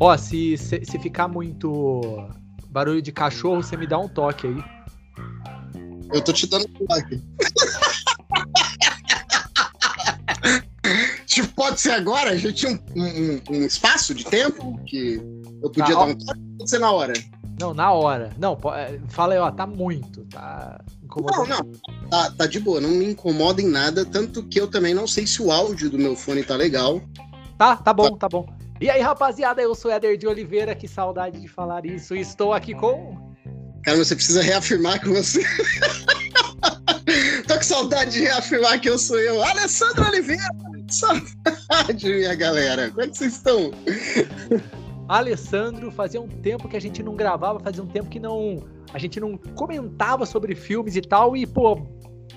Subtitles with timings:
[0.00, 2.26] Ó, se, se, se ficar muito
[2.70, 4.56] barulho de cachorro, você me dá um toque aí.
[6.12, 7.20] Eu tô te dando um toque.
[11.26, 12.30] tipo, pode ser agora?
[12.30, 15.20] A gente tinha um, um, um espaço de tempo que
[15.62, 16.40] eu podia Tá, dar um toque?
[16.58, 17.12] Pode ser na hora.
[17.60, 18.32] Não, na hora.
[18.38, 21.46] Não, é, fala aí, ó, tá muito, tá Não, incomodando.
[21.46, 21.60] não.
[22.08, 25.26] Tá, tá de boa, não me incomoda em nada, tanto que eu também não sei
[25.26, 27.02] se o áudio do meu fone tá legal.
[27.58, 28.46] Tá, tá bom, tá bom.
[28.80, 32.16] E aí, rapaziada, eu sou Éder de Oliveira, que saudade de falar isso.
[32.16, 33.14] E estou aqui com.
[33.84, 35.44] Cara, você precisa reafirmar que você.
[37.46, 39.42] Tô com saudade de reafirmar que eu sou eu.
[39.42, 40.42] Alessandro Oliveira!
[40.88, 42.88] Saudade, minha galera.
[42.88, 43.70] Como é que vocês estão?
[45.06, 48.64] Alessandro, fazia um tempo que a gente não gravava, fazia um tempo que não.
[48.94, 51.86] A gente não comentava sobre filmes e tal, e, pô,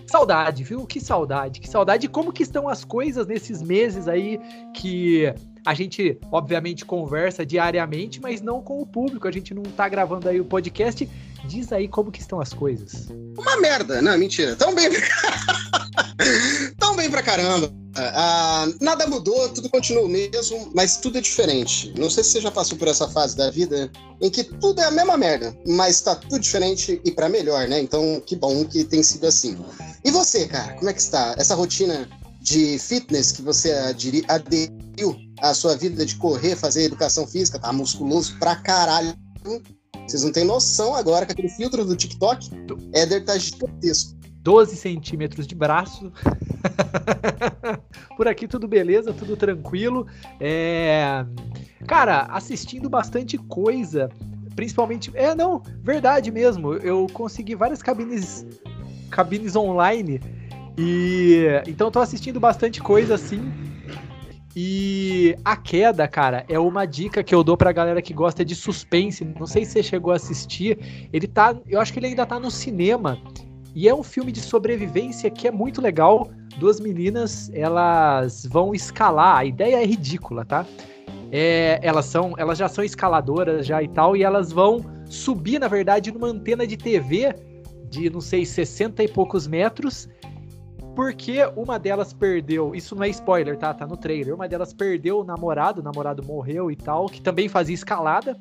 [0.05, 0.85] saudade, viu?
[0.85, 2.05] Que saudade, que saudade.
[2.05, 4.39] E como que estão as coisas nesses meses aí
[4.75, 5.33] que
[5.65, 9.27] a gente, obviamente, conversa diariamente, mas não com o público.
[9.27, 11.09] A gente não tá gravando aí o podcast.
[11.45, 13.09] Diz aí como que estão as coisas.
[13.37, 14.01] Uma merda.
[14.01, 14.55] Não, mentira.
[14.55, 14.89] Tão bem.
[16.77, 17.71] Tão bem pra caramba.
[17.95, 21.93] Ah, nada mudou, tudo continua o mesmo, mas tudo é diferente.
[21.97, 24.85] Não sei se você já passou por essa fase da vida em que tudo é
[24.85, 27.79] a mesma merda, mas tá tudo diferente e pra melhor, né?
[27.79, 29.57] Então, que bom que tem sido assim.
[30.03, 31.35] E você, cara, como é que está?
[31.37, 32.09] Essa rotina
[32.43, 37.71] de fitness que você aderi- aderiu à sua vida de correr, fazer educação física, tá
[37.71, 39.13] musculoso pra caralho.
[40.05, 42.49] Vocês não têm noção agora que aquele filtro do TikTok,
[42.93, 44.17] Éder tá gigantesco.
[44.41, 46.11] 12 centímetros de braço.
[48.17, 50.05] Por aqui tudo beleza, tudo tranquilo.
[50.37, 51.25] É...
[51.87, 54.09] Cara, assistindo bastante coisa,
[54.53, 55.09] principalmente.
[55.13, 56.73] É, não, verdade mesmo.
[56.73, 58.45] Eu consegui várias cabines,
[59.09, 60.19] cabines online
[60.77, 63.41] e então eu tô assistindo bastante coisa assim.
[64.55, 68.53] E a queda, cara, é uma dica que eu dou pra galera que gosta de
[68.55, 69.25] suspense.
[69.25, 71.09] Não sei se você chegou a assistir.
[71.11, 73.17] Ele tá, eu acho que ele ainda tá no cinema.
[73.73, 76.29] E é um filme de sobrevivência que é muito legal.
[76.57, 79.37] Duas meninas, elas vão escalar.
[79.37, 80.67] A ideia é ridícula, tá?
[81.31, 85.67] É, elas são, elas já são escaladoras já e tal, e elas vão subir, na
[85.67, 87.33] verdade, numa antena de TV
[87.89, 90.07] de, não sei, 60 e poucos metros,
[90.95, 93.73] porque uma delas perdeu, isso não é spoiler, tá?
[93.73, 94.35] Tá no trailer.
[94.35, 98.39] Uma delas perdeu o namorado, o namorado morreu e tal, que também fazia escalada.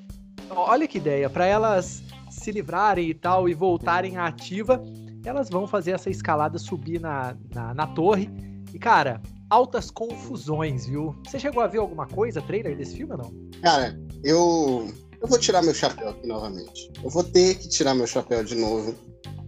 [0.50, 4.82] Olha que ideia, para elas se livrarem e tal e voltarem à ativa,
[5.24, 8.28] elas vão fazer essa escalada, subir na, na, na torre.
[8.72, 11.14] E, cara, altas confusões, viu?
[11.26, 13.60] Você chegou a ver alguma coisa, trailer desse filme ou não?
[13.62, 14.90] Cara, eu,
[15.20, 16.90] eu vou tirar meu chapéu aqui novamente.
[17.02, 18.94] Eu vou ter que tirar meu chapéu de novo.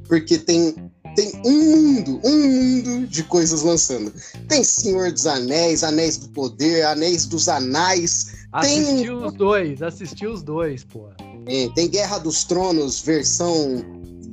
[0.06, 4.13] Porque tem, tem um mundo, um mundo de coisas lançando.
[4.49, 8.27] Tem Senhor dos Anéis, Anéis do Poder, Anéis dos Anais,
[8.61, 11.09] Tem- Assisti os dois, assisti os dois, pô.
[11.45, 13.85] tem, tem Guerra dos Tronos, versão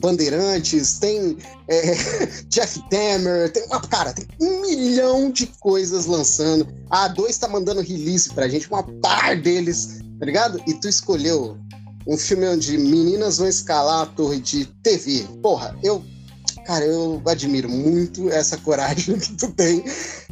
[0.01, 1.37] Bandeirantes, tem
[1.67, 1.95] é,
[2.49, 6.67] Jeff Tamer, tem uma cara, tem um milhão de coisas lançando.
[6.89, 10.61] A A2 tá mandando release pra gente, uma par deles, tá ligado?
[10.67, 11.57] E tu escolheu
[12.07, 15.23] um filme onde meninas vão escalar a torre de TV.
[15.41, 16.03] Porra, eu.
[16.71, 19.83] Cara, eu admiro muito essa coragem que tu tem.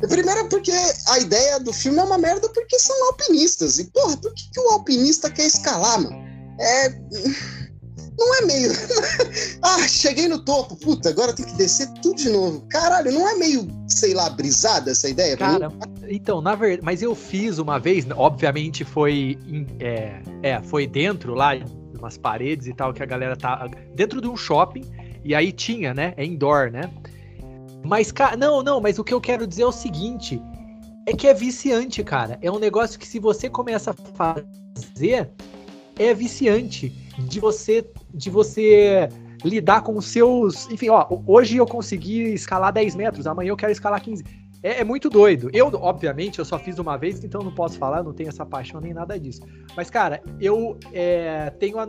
[0.08, 0.72] Primeiro porque
[1.10, 3.78] a ideia do filme é uma merda porque são alpinistas.
[3.78, 6.16] E, porra, por que, que o alpinista quer escalar, mano?
[6.58, 6.90] É.
[8.18, 8.72] Não é meio.
[9.62, 12.66] ah, cheguei no topo, puta, agora tem que descer tudo de novo.
[12.70, 15.38] Caralho, não é meio, sei lá, brisada essa ideia?
[15.38, 15.72] Cara,
[16.10, 19.40] então, na verdade, mas eu fiz uma vez, obviamente foi
[19.80, 21.52] é, é, foi dentro lá,
[21.98, 24.84] umas paredes e tal, que a galera tá dentro de um shopping,
[25.24, 26.14] e aí tinha, né?
[26.18, 26.90] É indoor, né?
[27.86, 30.42] Mas, cara, não, não, mas o que eu quero dizer é o seguinte:
[31.06, 32.38] é que é viciante, cara.
[32.42, 34.36] É um negócio que se você começa a
[34.76, 35.30] fazer,
[35.98, 39.10] é viciante de você de você
[39.44, 40.70] lidar com os seus.
[40.70, 44.24] Enfim, ó, hoje eu consegui escalar 10 metros, amanhã eu quero escalar 15.
[44.62, 45.50] É, é muito doido.
[45.54, 48.82] Eu, obviamente, eu só fiz uma vez, então não posso falar, não tenho essa paixão
[48.82, 49.42] nem nada disso.
[49.76, 51.88] Mas, cara, eu é, tenho a.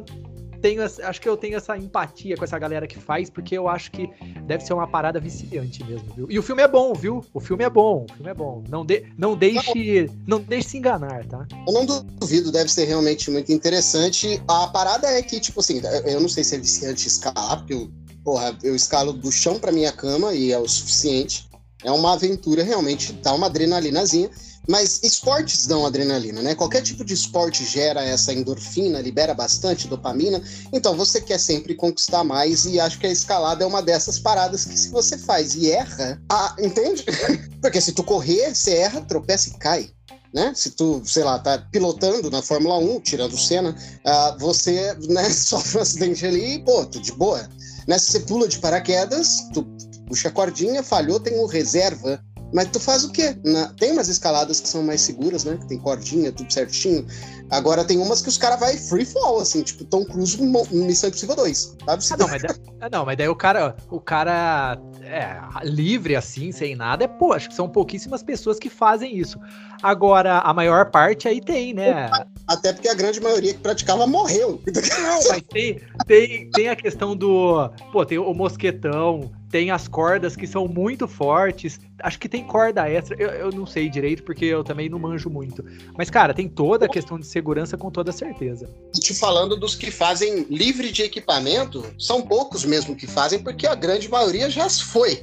[0.61, 3.91] Tenho, acho que eu tenho essa empatia com essa galera que faz, porque eu acho
[3.91, 4.11] que
[4.47, 6.27] deve ser uma parada viciante mesmo, viu?
[6.31, 7.25] E o filme é bom, viu?
[7.33, 8.62] O filme é bom, o filme é bom.
[8.69, 10.11] Não, de, não deixe.
[10.27, 11.47] Não deixe se enganar, tá?
[11.67, 14.43] Eu não duvido, deve ser realmente muito interessante.
[14.47, 17.91] A parada é que, tipo assim, eu não sei se é viciante escalar, porque eu,
[18.25, 21.49] porra, eu escalo do chão pra minha cama e é o suficiente.
[21.83, 24.31] É uma aventura, realmente, dá uma adrenalinazinha.
[24.70, 26.55] Mas esportes dão adrenalina, né?
[26.55, 30.40] Qualquer tipo de esporte gera essa endorfina, libera bastante dopamina.
[30.72, 34.64] Então você quer sempre conquistar mais e acho que a escalada é uma dessas paradas
[34.64, 37.05] que se você faz e erra, ah, entende?
[37.61, 39.90] Porque se tu correr, você erra, tropeça e cai.
[40.32, 40.52] né?
[40.55, 45.28] Se tu, sei lá, tá pilotando na Fórmula 1, tirando o Senna, uh, você, né,
[45.34, 47.44] sofre um acidente ali e, pô, tu de boa.
[47.88, 47.99] Né?
[47.99, 49.67] Se você pula de paraquedas, tu
[50.06, 53.37] puxa a cordinha, falhou, tem um reserva mas tu faz o quê?
[53.44, 55.56] Na, tem umas escaladas que são mais seguras, né?
[55.56, 57.06] Que tem cordinha, tudo certinho.
[57.50, 61.08] Agora tem umas que os caras vai free fall, assim, tipo Tom Cruise no Missão
[61.08, 61.76] Impossível 2.
[61.85, 62.05] Sabe?
[62.11, 66.52] Ah, não, mas daí, ah, não, mas daí o cara, o cara é, livre assim,
[66.52, 69.38] sem nada, é pô, acho que são pouquíssimas pessoas que fazem isso.
[69.82, 72.11] Agora, a maior parte aí tem, né?
[72.46, 74.61] Até porque a grande maioria que praticava morreu.
[74.67, 77.70] Não, mas tem, tem, tem a questão do.
[77.93, 81.81] Pô, tem o mosquetão, tem as cordas que são muito fortes.
[81.99, 83.17] Acho que tem corda extra.
[83.20, 85.64] Eu, eu não sei direito, porque eu também não manjo muito.
[85.99, 88.69] Mas, cara, tem toda a questão de segurança com toda certeza.
[88.94, 93.75] Te falando dos que fazem livre de equipamento, são poucos mesmo que fazem, porque a
[93.75, 95.23] grande maioria já foi.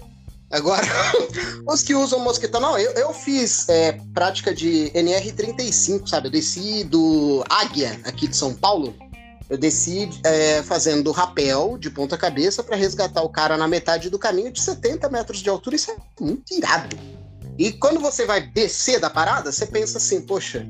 [0.51, 0.87] Agora,
[1.67, 6.27] os que usam mosquetão, não, eu, eu fiz é, prática de NR35, sabe?
[6.27, 8.93] Eu desci do Águia, aqui de São Paulo,
[9.49, 14.19] eu desci é, fazendo rapel de ponta cabeça para resgatar o cara na metade do
[14.19, 15.75] caminho de 70 metros de altura.
[15.75, 16.97] Isso é muito irado.
[17.57, 20.67] E quando você vai descer da parada, você pensa assim, poxa,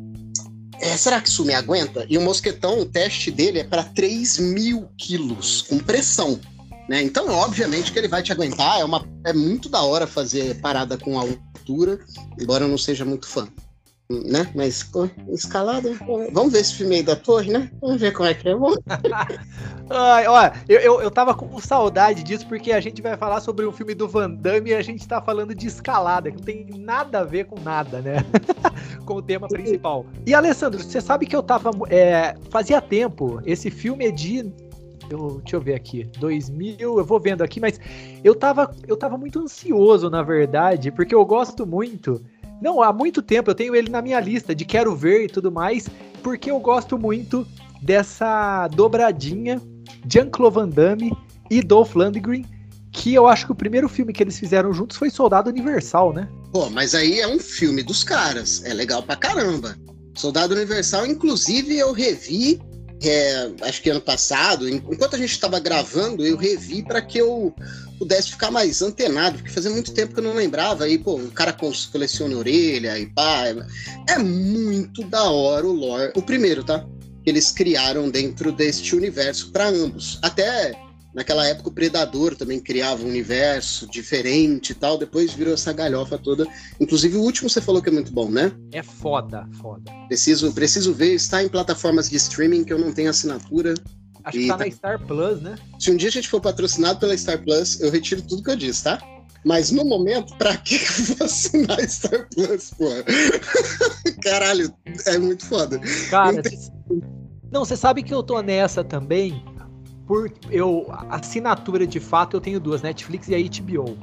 [0.80, 2.06] é, será que isso me aguenta?
[2.08, 6.40] E o mosquetão, o teste dele é para 3 mil quilos, com pressão.
[6.88, 7.02] Né?
[7.02, 8.80] Então, obviamente que ele vai te aguentar.
[8.80, 12.00] É, uma, é muito da hora fazer parada com altura,
[12.40, 13.50] embora eu não seja muito fã
[14.10, 14.50] né?
[14.56, 14.90] Mas
[15.30, 15.94] escalada.
[16.32, 17.70] Vamos ver esse filme aí da torre, né?
[17.82, 18.54] Vamos ver como é que é.
[19.90, 23.66] Ai, ó, eu, eu, eu tava com saudade disso porque a gente vai falar sobre
[23.66, 26.66] um filme do Van Damme e a gente tá falando de escalada, que não tem
[26.78, 28.18] nada a ver com nada, né?
[29.06, 30.06] com o tema principal.
[30.26, 31.72] E Alessandro, você sabe que eu tava.
[31.90, 34.52] É, fazia tempo, esse filme é de
[35.10, 37.80] eu, deixa eu ver aqui, 2000, eu vou vendo aqui, mas
[38.24, 42.22] eu tava, eu tava muito ansioso, na verdade, porque eu gosto muito
[42.62, 45.52] não, há muito tempo eu tenho ele na minha lista de quero ver e tudo
[45.52, 45.88] mais,
[46.24, 47.48] porque eu gosto muito
[47.82, 49.62] dessa dobradinha
[50.10, 51.12] Jean-Claude Van Damme
[51.50, 52.46] e Dolph Lundgren,
[52.92, 56.28] que eu acho que o primeiro filme que eles fizeram juntos foi Soldado Universal, né?
[56.52, 59.78] Pô, mas aí é um filme dos caras, é legal pra caramba.
[60.16, 62.60] Soldado Universal, inclusive, eu revi
[63.04, 67.54] é, acho que ano passado, enquanto a gente estava gravando, eu revi para que eu
[67.98, 70.86] pudesse ficar mais antenado, porque fazia muito tempo que eu não lembrava.
[70.86, 73.46] Aí, pô, o cara coleciona orelha e pá.
[74.08, 76.14] É muito da hora o lore.
[76.16, 76.86] O primeiro, tá?
[77.24, 80.20] Que eles criaram dentro deste universo para ambos.
[80.22, 80.74] Até
[81.18, 86.16] Naquela época o Predador também criava um universo diferente e tal, depois virou essa galhofa
[86.16, 86.46] toda.
[86.80, 88.52] Inclusive o último você falou que é muito bom, né?
[88.72, 89.92] É foda, foda.
[90.08, 93.74] Preciso, preciso ver, está em plataformas de streaming que eu não tenho assinatura.
[94.28, 95.56] Acho que tá, tá na Star Plus, né?
[95.80, 98.58] Se um dia a gente for patrocinado pela Star Plus, eu retiro tudo que eu
[98.58, 99.02] disse, tá?
[99.46, 102.90] Mas no momento, pra que eu vou assinar Star Plus, pô?
[104.22, 104.74] Caralho,
[105.06, 105.80] é muito foda.
[106.10, 106.42] Cara,
[107.50, 109.42] não, você sabe que eu tô nessa também,
[110.06, 113.98] por eu assinatura de fato eu tenho duas, Netflix e a HBO.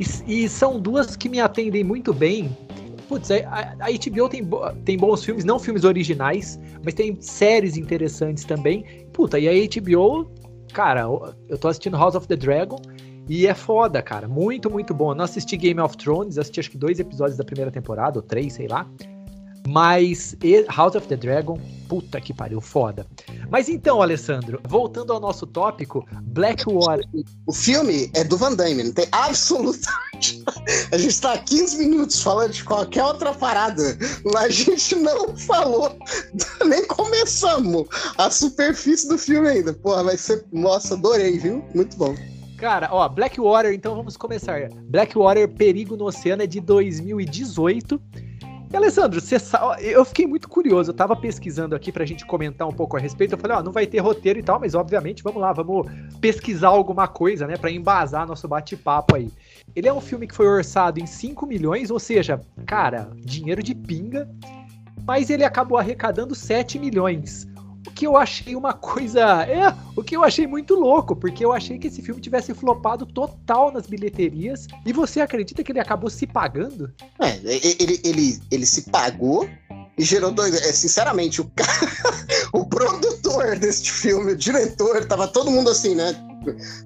[0.00, 2.56] E, e são duas que me atendem muito bem.
[3.08, 4.42] Putz, a, a HBO tem,
[4.84, 8.84] tem bons filmes, não filmes originais, mas tem séries interessantes também.
[9.12, 10.30] Puta, e a HBO,
[10.74, 11.02] cara,
[11.48, 12.80] eu tô assistindo House of the Dragon
[13.26, 14.28] e é foda, cara.
[14.28, 15.12] Muito, muito bom.
[15.12, 18.22] Eu não assisti Game of Thrones, assisti acho que dois episódios da primeira temporada, ou
[18.22, 18.86] três, sei lá.
[19.68, 20.34] Mas
[20.74, 23.06] House of the Dragon, puta que pariu, foda.
[23.50, 27.04] Mas então, Alessandro, voltando ao nosso tópico, Blackwater.
[27.46, 30.42] O filme é do Van Damme, não tem absolutamente.
[30.90, 33.98] A gente tá há 15 minutos falando de qualquer outra parada,
[34.32, 35.98] mas a gente não falou,
[36.66, 39.74] nem começamos a superfície do filme ainda.
[39.74, 40.46] Pô, vai ser.
[40.50, 41.62] Nossa, adorei, viu?
[41.74, 42.14] Muito bom.
[42.56, 44.68] Cara, ó, Blackwater, então vamos começar.
[44.88, 48.00] Blackwater Perigo no Oceano é de 2018
[48.70, 52.68] e, Alessandro, você sabe, eu fiquei muito curioso, eu tava pesquisando aqui pra gente comentar
[52.68, 55.22] um pouco a respeito, eu falei, ó, não vai ter roteiro e tal, mas obviamente,
[55.22, 55.86] vamos lá, vamos
[56.20, 59.30] pesquisar alguma coisa, né, pra embasar nosso bate-papo aí.
[59.74, 63.74] Ele é um filme que foi orçado em 5 milhões, ou seja, cara, dinheiro de
[63.74, 64.28] pinga,
[65.06, 67.48] mas ele acabou arrecadando 7 milhões
[67.94, 69.18] que eu achei uma coisa.
[69.48, 73.06] É, o que eu achei muito louco, porque eu achei que esse filme tivesse flopado
[73.06, 74.66] total nas bilheterias.
[74.84, 76.92] E você acredita que ele acabou se pagando?
[77.18, 79.48] É, ele, ele, ele se pagou
[79.98, 80.54] e gerou dois.
[80.54, 81.90] É, sinceramente, o cara,
[82.52, 86.14] o produtor deste filme, o diretor, tava todo mundo assim, né?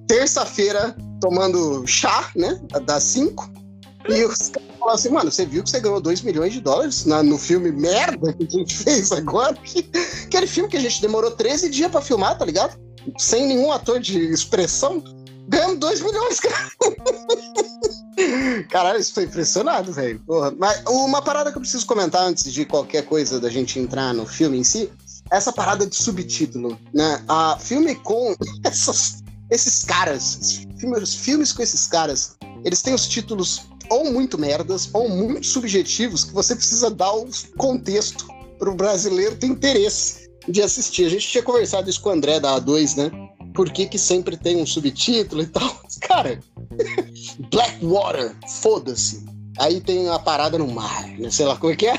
[0.06, 2.60] Terça-feira tomando chá, né?
[2.84, 3.61] Das 5.
[4.08, 7.04] E os caras falaram assim, mano, você viu que você ganhou 2 milhões de dólares
[7.04, 9.56] na, no filme merda que a gente fez agora?
[10.24, 12.78] Aquele filme que a gente demorou 13 dias pra filmar, tá ligado?
[13.18, 15.02] Sem nenhum ator de expressão.
[15.48, 16.70] Ganhamos 2 milhões, cara.
[18.70, 20.22] Caralho, isso foi impressionado, velho.
[20.58, 24.26] Mas uma parada que eu preciso comentar antes de qualquer coisa da gente entrar no
[24.26, 24.90] filme em si,
[25.30, 27.22] essa parada de subtítulo, né?
[27.28, 33.62] A filme com essas, esses caras, filmes, filmes com esses caras, eles têm os títulos
[33.90, 38.26] ou muito merdas ou muito subjetivos que você precisa dar o contexto
[38.58, 41.06] para o brasileiro ter interesse de assistir.
[41.06, 43.10] A gente tinha conversado isso com o André da A2, né?
[43.54, 45.82] Por que, que sempre tem um subtítulo e tal?
[46.00, 46.40] Cara,
[47.50, 49.24] Blackwater, foda-se.
[49.58, 51.30] Aí tem a parada no mar, né?
[51.30, 51.94] Sei lá como é que é.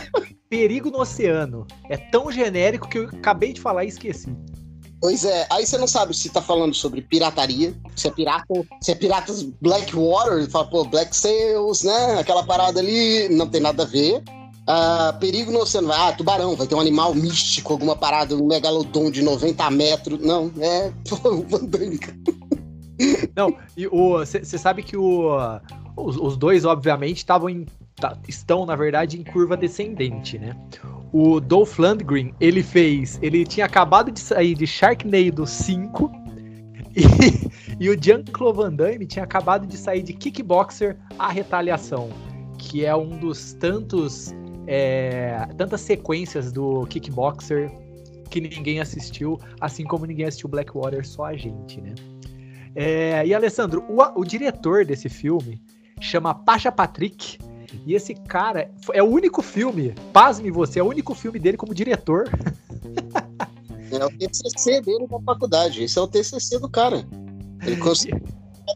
[0.48, 1.66] Perigo no oceano.
[1.88, 4.34] É tão genérico que eu acabei de falar e esqueci.
[5.00, 8.46] Pois é, aí você não sabe se tá falando sobre pirataria, se é pirata,
[8.80, 12.18] se é piratas Blackwater, fala, pô, Black Sails, né?
[12.18, 14.22] Aquela parada ali, não tem nada a ver.
[14.68, 19.10] Uh, perigo no oceano, ah, tubarão, vai ter um animal místico, alguma parada, um megalodon
[19.10, 20.20] de 90 metros.
[20.20, 22.14] Não, é pô, vandâmica.
[23.34, 25.30] Não, e você sabe que o,
[25.96, 27.66] os, os dois, obviamente, estavam em.
[28.00, 30.56] Tá, estão, na verdade, em curva descendente, né?
[31.12, 33.18] O Dolph Lundgren, ele fez.
[33.20, 36.10] Ele tinha acabado de sair de Sharknado 5.
[36.96, 42.08] E, e o Jean-Claude Van Damme tinha acabado de sair de Kickboxer A Retaliação.
[42.58, 44.34] Que é um dos tantos.
[44.66, 47.70] É, tantas sequências do Kickboxer
[48.28, 51.94] que ninguém assistiu, assim como ninguém assistiu Blackwater, só a gente, né?
[52.74, 55.60] É, e Alessandro, o, o diretor desse filme
[56.00, 57.38] chama Pacha Patrick.
[57.86, 61.74] E esse cara é o único filme, pasme você, é o único filme dele como
[61.74, 62.28] diretor.
[63.90, 65.82] É o TCC dele na faculdade.
[65.82, 67.06] Esse é o TCC do cara.
[67.62, 68.20] Ele conseguiu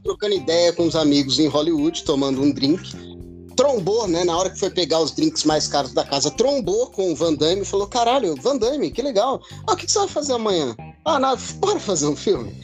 [0.02, 3.12] trocando ideia com os amigos em Hollywood, tomando um drink.
[3.54, 4.24] Trombou, né?
[4.24, 7.34] Na hora que foi pegar os drinks mais caros da casa, trombou com o Van
[7.34, 9.42] Damme e falou: Caralho, Van Damme, que legal.
[9.66, 10.74] Ah, o que, você vai fazer amanhã?
[11.04, 12.54] Ah, nada, bora fazer um filme.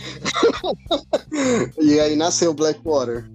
[1.78, 3.28] e aí nasceu Blackwater.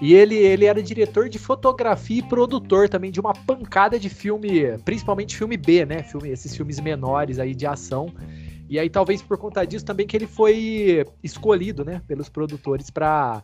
[0.00, 4.78] E ele, ele era diretor de fotografia e produtor também de uma pancada de filme,
[4.84, 6.02] principalmente filme B, né?
[6.04, 8.12] Filme, esses filmes menores aí de ação.
[8.68, 13.42] E aí talvez por conta disso também que ele foi escolhido, né, pelos produtores para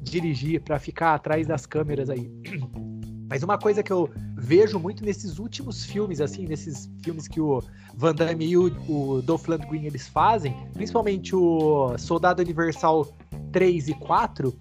[0.00, 2.30] dirigir, para ficar atrás das câmeras aí.
[3.30, 7.62] Mas uma coisa que eu vejo muito nesses últimos filmes, assim, nesses filmes que o
[7.94, 13.06] Van Damme e o, o Dolph Lundgren eles fazem, principalmente o Soldado Universal
[13.52, 14.56] 3 e 4,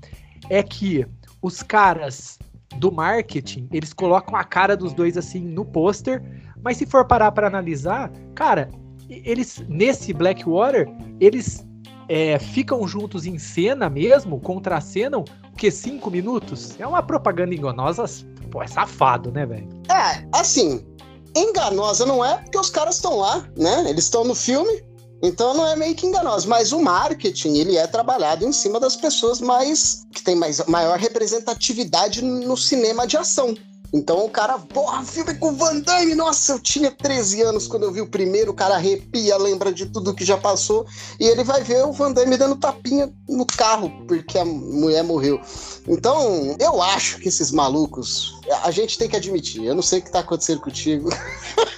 [0.50, 1.06] é que
[1.42, 2.40] os caras
[2.78, 6.22] do marketing, eles colocam a cara dos dois assim no pôster,
[6.64, 8.70] mas se for parar para analisar, cara,
[9.10, 10.88] eles nesse Blackwater,
[11.20, 11.66] eles
[12.10, 15.24] é, ficam juntos em cena mesmo, contracenam,
[15.54, 16.80] o que cinco minutos?
[16.80, 18.06] É uma propaganda enganosa,
[18.52, 19.68] pô, é safado, né, velho?
[19.90, 20.86] É, assim,
[21.36, 23.90] enganosa não é, porque os caras estão lá, né?
[23.90, 24.84] Eles estão no filme,
[25.22, 28.96] então não é meio que enganoso, mas o marketing ele é trabalhado em cima das
[28.96, 33.56] pessoas mais que tem mais, maior representatividade no cinema de ação.
[33.94, 37.92] Então o cara, porra, filme com Van Damme, nossa, eu tinha 13 anos quando eu
[37.92, 40.86] vi o primeiro, o cara arrepia, lembra de tudo que já passou,
[41.20, 45.40] e ele vai ver o Van Damme dando tapinha no carro, porque a mulher morreu.
[45.88, 50.02] Então, eu acho que esses malucos, a gente tem que admitir, eu não sei o
[50.02, 51.10] que tá acontecendo contigo.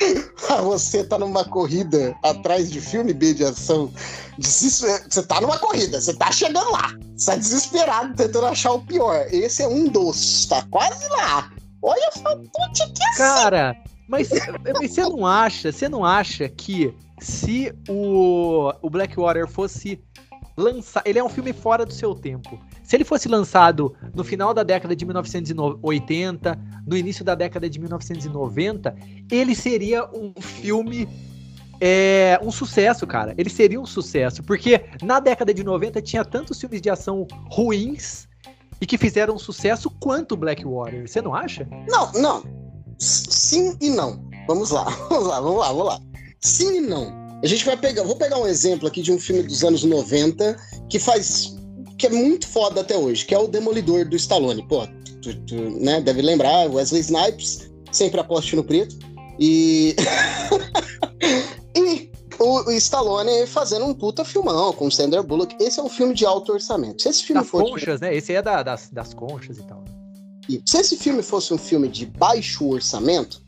[0.64, 3.92] você tá numa corrida atrás de filme B de ação,
[4.38, 6.94] você tá numa corrida, você tá chegando lá.
[7.16, 9.26] Você tá desesperado tentando achar o pior.
[9.30, 11.50] Esse é um dos, tá quase lá.
[11.82, 13.76] Olha só, que é Cara,
[14.08, 14.28] mas,
[14.78, 20.02] mas você não acha, você não acha que se o, o Blackwater fosse
[20.60, 22.60] lançar, ele é um filme fora do seu tempo.
[22.82, 27.78] Se ele fosse lançado no final da década de 1980, no início da década de
[27.78, 28.94] 1990,
[29.30, 31.08] ele seria um filme
[31.80, 33.34] é um sucesso, cara.
[33.38, 38.28] Ele seria um sucesso, porque na década de 90 tinha tantos filmes de ação ruins
[38.80, 41.08] e que fizeram sucesso quanto Blackwater.
[41.08, 41.66] Você não acha?
[41.88, 42.44] Não, não.
[42.98, 44.22] Sim e não.
[44.46, 46.00] Vamos lá, vamos lá, vamos lá, vamos lá.
[46.40, 47.19] Sim e não.
[47.42, 50.56] A gente vai pegar, vou pegar um exemplo aqui de um filme dos anos 90
[50.88, 51.56] que faz
[51.96, 54.66] que é muito foda até hoje, que é o Demolidor do Stallone.
[54.66, 54.86] Pô,
[55.20, 58.96] tu, tu, né, deve lembrar, Wesley Snipes, sempre aposte no preto.
[59.38, 59.94] E.
[61.76, 65.54] e o, Stallone fazendo um puta filmão com o Sandra Bullock.
[65.62, 67.02] Esse é um filme de alto orçamento.
[67.02, 67.70] Se esse filme das fosse...
[67.70, 68.16] conchas, né?
[68.16, 69.84] Esse é da, das, das conchas e tal.
[70.48, 73.42] E se esse filme fosse um filme de baixo orçamento,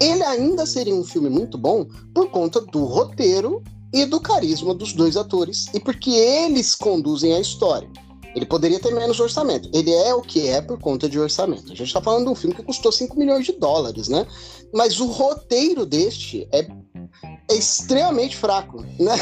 [0.00, 4.92] ele ainda seria um filme muito bom por conta do roteiro e do carisma dos
[4.92, 7.90] dois atores e porque eles conduzem a história.
[8.34, 9.68] Ele poderia ter menos orçamento.
[9.72, 11.72] Ele é o que é por conta de orçamento.
[11.72, 14.26] A gente está falando de um filme que custou 5 milhões de dólares, né?
[14.72, 16.68] Mas o roteiro deste é,
[17.50, 19.16] é extremamente fraco, né?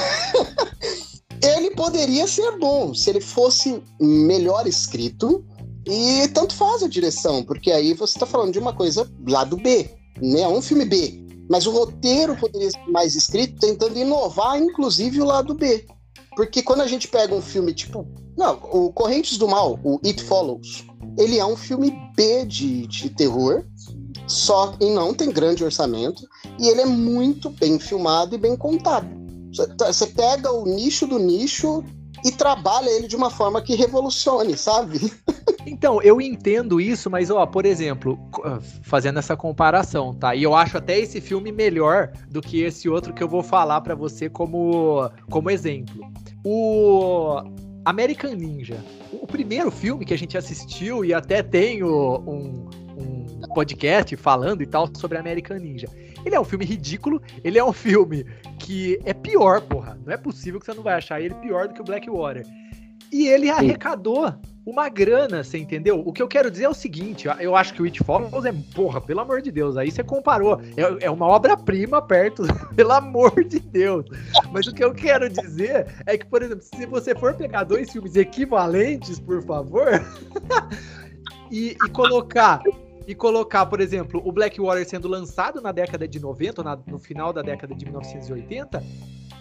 [1.41, 5.45] ele poderia ser bom se ele fosse melhor escrito
[5.87, 9.57] e tanto faz a direção, porque aí você está falando de uma coisa lá do
[9.57, 9.89] B,
[10.21, 10.41] né?
[10.41, 11.25] É um filme B.
[11.49, 15.87] Mas o roteiro poderia ser mais escrito, tentando inovar, inclusive, o lado B.
[16.35, 18.07] Porque quando a gente pega um filme tipo.
[18.37, 20.85] Não, o Correntes do Mal, o It Follows,
[21.17, 23.65] ele é um filme B de, de terror,
[24.27, 26.23] só e não tem grande orçamento,
[26.59, 29.09] e ele é muito bem filmado e bem contado.
[29.79, 31.83] Você pega o nicho do nicho
[32.27, 35.13] e trabalha ele de uma forma que revolucione, sabe?
[35.65, 40.35] Então, eu entendo isso, mas, ó, por exemplo, ah, fazendo essa comparação, tá?
[40.35, 43.81] E eu acho até esse filme melhor do que esse outro que eu vou falar
[43.81, 46.09] para você como, como exemplo.
[46.45, 47.43] O
[47.85, 48.77] American Ninja.
[49.13, 51.89] O primeiro filme que a gente assistiu e até tenho
[52.27, 55.89] um, um podcast falando e tal sobre American Ninja.
[56.27, 58.27] Ele é um filme ridículo, ele é um filme
[58.59, 59.97] que é pior, porra.
[60.05, 62.45] Não é possível que você não vai achar ele pior do que o Blackwater.
[63.13, 64.35] E ele arrecadou
[64.67, 66.03] uma grana, você entendeu?
[66.05, 68.53] O que eu quero dizer é o seguinte, eu acho que o It Follows é,
[68.75, 72.43] porra, pelo amor de Deus, aí você comparou, é, é uma obra-prima perto,
[72.75, 74.05] pelo amor de Deus.
[74.51, 77.89] Mas o que eu quero dizer é que, por exemplo, se você for pegar dois
[77.93, 80.05] filmes equivalentes, por favor,
[81.53, 82.61] e, e colocar
[83.07, 87.33] e colocar, por exemplo, o Blackwater sendo lançado na década de 90, na, no final
[87.33, 88.83] da década de 1980,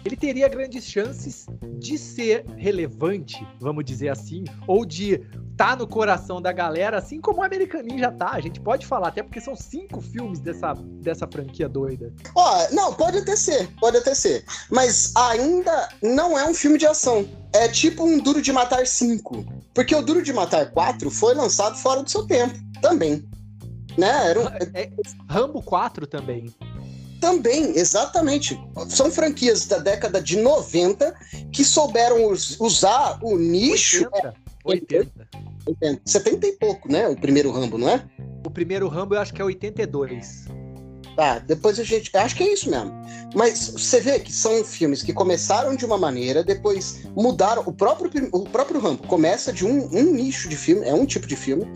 [0.04, 1.46] ele teria grandes chances
[1.78, 7.20] de ser relevante, vamos dizer assim, ou de estar tá no coração da galera, assim
[7.20, 8.30] como o American Ninja tá.
[8.30, 12.12] A gente pode falar, até porque são cinco filmes dessa, dessa franquia doida.
[12.36, 14.44] Ó, oh, não, pode até ser, pode até ser.
[14.70, 17.28] Mas ainda não é um filme de ação.
[17.52, 19.44] É tipo um Duro de Matar 5.
[19.74, 23.26] Porque o Duro de Matar 4 foi lançado fora do seu tempo também.
[23.96, 24.30] Né?
[24.30, 24.46] Era um...
[24.46, 24.90] é,
[25.28, 26.54] Rambo 4 também.
[27.20, 28.58] Também, exatamente.
[28.88, 31.14] São franquias da década de 90
[31.50, 34.08] que souberam usar o nicho.
[34.12, 34.34] 80.
[34.64, 35.28] 80.
[35.66, 36.02] 80.
[36.04, 37.08] 70 e pouco, né?
[37.08, 38.04] O primeiro Rambo, não é?
[38.46, 40.46] O primeiro Rambo eu acho que é 82.
[41.16, 42.14] Tá, depois a gente.
[42.14, 42.92] Acho que é isso mesmo.
[43.34, 47.62] Mas você vê que são filmes que começaram de uma maneira, depois mudaram.
[47.64, 51.26] O próprio, o próprio Rambo começa de um, um nicho de filme, é um tipo
[51.26, 51.66] de filme,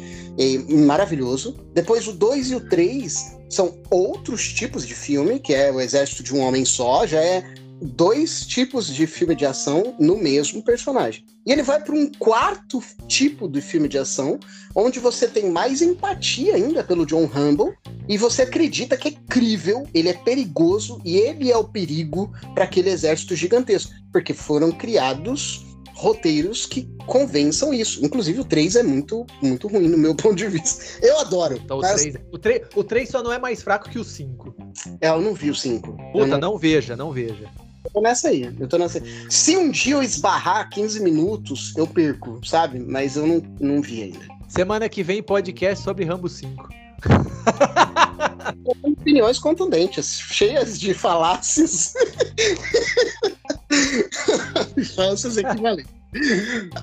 [0.68, 1.56] maravilhoso.
[1.72, 6.22] Depois o 2 e o 3 são outros tipos de filme, que é o Exército
[6.22, 7.42] de um Homem Só, já é
[7.80, 11.24] dois tipos de filme de ação no mesmo personagem.
[11.46, 14.38] E ele vai para um quarto tipo de filme de ação,
[14.74, 17.74] onde você tem mais empatia ainda pelo John Humble
[18.08, 22.64] e você acredita que é crível, ele é perigoso e ele é o perigo para
[22.64, 25.64] aquele exército gigantesco, porque foram criados
[26.00, 28.04] roteiros que convençam isso.
[28.04, 30.82] Inclusive, o 3 é muito, muito ruim no meu ponto de vista.
[31.04, 31.60] Eu adoro.
[31.62, 32.02] Então, o, mas...
[32.02, 34.54] 3, o, 3, o 3 só não é mais fraco que o 5.
[35.00, 35.96] É, eu não vi o 5.
[36.12, 36.38] Puta, não...
[36.38, 37.50] não veja, não veja.
[37.90, 39.03] Eu tô nessa aí, eu tô nessa.
[39.29, 42.79] Se um dia eu esbarrar 15 minutos, eu perco, sabe?
[42.79, 44.20] Mas eu não, não vi ainda.
[44.48, 46.68] Semana que vem, podcast sobre Rambo 5.
[48.83, 51.94] Opiniões contundentes, cheias de falácias.
[54.94, 55.92] Falsas equivalentes.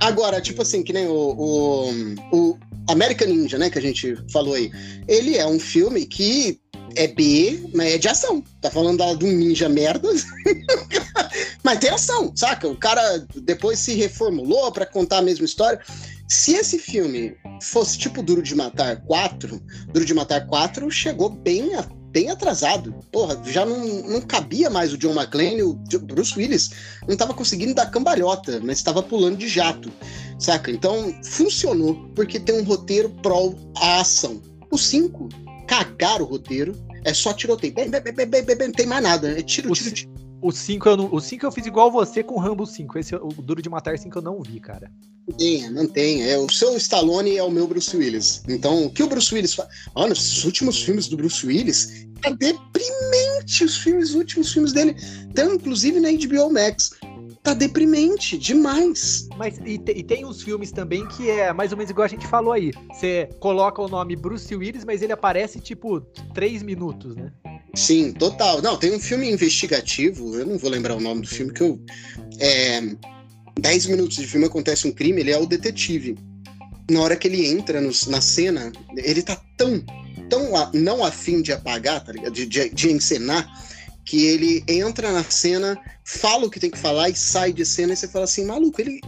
[0.01, 1.89] Agora, tipo assim, que nem o, o,
[2.31, 2.57] o
[2.89, 4.71] American Ninja, né, que a gente falou aí.
[5.07, 6.59] Ele é um filme que
[6.97, 8.43] é B, mas é de ação.
[8.59, 10.09] Tá falando um ninja merda.
[11.63, 12.67] mas tem ação, saca?
[12.67, 15.79] O cara depois se reformulou para contar a mesma história.
[16.27, 19.61] Se esse filme fosse tipo Duro de Matar 4,
[19.93, 21.71] Duro de Matar 4 chegou bem,
[22.11, 22.93] bem atrasado.
[23.11, 26.71] Porra, já não, não cabia mais o John McClane, o Bruce Willis
[27.07, 29.91] não tava conseguindo dar cambalhota, mas estava pulando de jato,
[30.39, 30.71] saca?
[30.71, 34.41] Então funcionou, porque tem um roteiro pró a ação.
[34.69, 35.29] O 5
[35.67, 37.73] cagaram o roteiro, é só tiroteio.
[37.73, 39.39] Bem, bem, bem, bem, bem, não tem mais nada.
[39.39, 40.27] É tiro, tiro, tiro.
[40.41, 42.99] O 5 eu, o cinco eu fiz igual você com o Rambo 5.
[42.99, 44.91] Esse, o Duro de Matar 5 eu não vi, cara.
[45.27, 46.29] Não tem, não tem.
[46.29, 48.43] É, o seu Stallone é o meu Bruce Willis.
[48.47, 49.67] Então, o que o Bruce Willis faz?
[49.95, 53.63] Mano, os últimos filmes do Bruce Willis é deprimente.
[53.63, 54.95] Os filmes, os últimos filmes dele.
[55.33, 56.91] Tem, inclusive, na HBO Max
[57.47, 59.29] tá deprimente demais.
[59.37, 62.09] Mas e, te, e, tem uns filmes também que é mais ou menos igual a
[62.09, 62.73] gente falou aí.
[62.91, 66.01] Você coloca o nome Bruce Willis, mas ele aparece tipo
[66.33, 67.31] três minutos, né?
[67.73, 68.61] Sim, total.
[68.61, 71.79] Não, tem um filme investigativo, eu não vou lembrar o nome do filme, que eu.
[72.37, 72.81] É,
[73.57, 76.17] dez minutos de filme acontece um crime, ele é o detetive.
[76.91, 79.81] Na hora que ele entra no, na cena, ele tá tão,
[80.29, 82.33] tão a, não afim de apagar, tá ligado?
[82.33, 83.49] De, de, de encenar
[84.07, 87.91] que ele entra na cena, fala o que tem que falar e sai de cena
[87.91, 89.01] e você fala assim, maluco, ele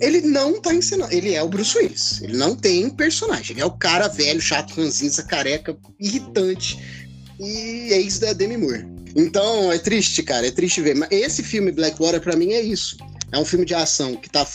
[0.00, 3.66] ele não tá ensinando, ele é o Bruce Willis, ele não tem personagem, ele é
[3.66, 6.78] o cara velho, chato, ranzinza, careca, irritante
[7.38, 8.86] e é isso da Demi Moore.
[9.14, 10.94] Então, é triste, cara, é triste ver.
[10.96, 12.96] Mas esse filme Blackwater para mim é isso.
[13.30, 14.46] é um filme de ação que tá.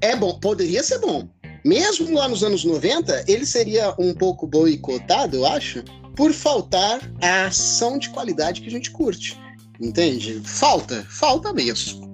[0.00, 1.28] É bom, poderia ser bom.
[1.62, 5.84] Mesmo lá nos anos 90, ele seria um pouco boicotado, eu acho,
[6.20, 9.40] por faltar a ação de qualidade que a gente curte.
[9.80, 10.38] Entende?
[10.44, 12.12] Falta, falta mesmo.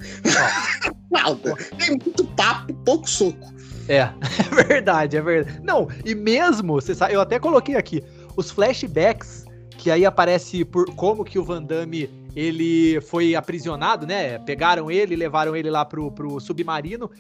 [1.11, 1.57] falta.
[1.77, 3.53] Tem muito papo, pouco soco.
[3.89, 4.03] É,
[4.63, 5.61] é verdade, é verdade.
[5.61, 8.01] Não, e mesmo, você sabe, eu até coloquei aqui,
[8.37, 9.45] os flashbacks
[9.77, 14.39] que aí aparece por como que o Van Damme ele foi aprisionado, né?
[14.39, 17.11] Pegaram ele, levaram ele lá pro, pro submarino.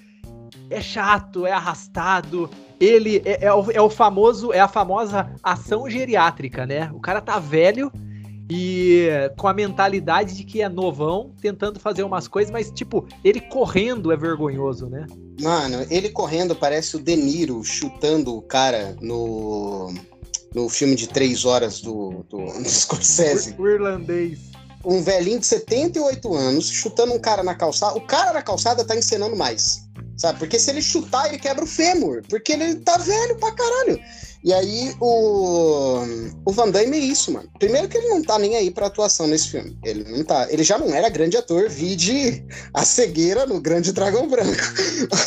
[0.70, 2.48] É chato, é arrastado.
[2.78, 6.90] Ele é, é, o, é o famoso, é a famosa ação geriátrica, né?
[6.92, 7.90] O cara tá velho
[8.48, 13.40] e com a mentalidade de que é novão, tentando fazer umas coisas, mas tipo, ele
[13.40, 15.06] correndo é vergonhoso, né?
[15.40, 19.92] Mano, ele correndo parece o De Niro chutando o cara no,
[20.54, 23.54] no filme de três horas do, do, do Scorsese.
[23.58, 24.55] O, o irlandês.
[24.86, 27.96] Um velhinho de 78 anos chutando um cara na calçada.
[27.96, 29.84] O cara na calçada tá encenando mais.
[30.16, 30.38] Sabe?
[30.38, 32.22] Porque se ele chutar, ele quebra o fêmur.
[32.28, 34.00] Porque ele tá velho pra caralho.
[34.46, 36.04] E aí o,
[36.44, 37.50] o Van Damme é isso, mano.
[37.58, 39.76] Primeiro que ele não tá nem aí pra atuação nesse filme.
[39.84, 40.46] Ele não tá.
[40.50, 44.62] Ele já não era grande ator, vide a cegueira no Grande Dragão Branco.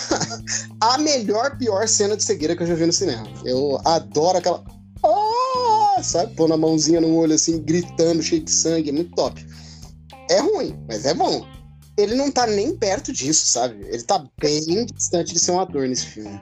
[0.79, 3.27] a melhor, pior cena de cegueira que eu já vi no cinema.
[3.43, 4.63] Eu adoro aquela.
[5.99, 6.03] Oh!
[6.03, 6.35] Sabe?
[6.35, 8.89] Pôr na mãozinha no olho assim, gritando, cheio de sangue.
[8.89, 9.45] É muito top.
[10.29, 11.45] É ruim, mas é bom.
[11.97, 13.85] Ele não tá nem perto disso, sabe?
[13.87, 16.39] Ele tá bem distante de ser um ator nesse filme.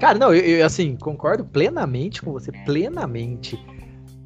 [0.00, 3.58] Cara, não, eu, eu, assim, concordo plenamente com você, plenamente.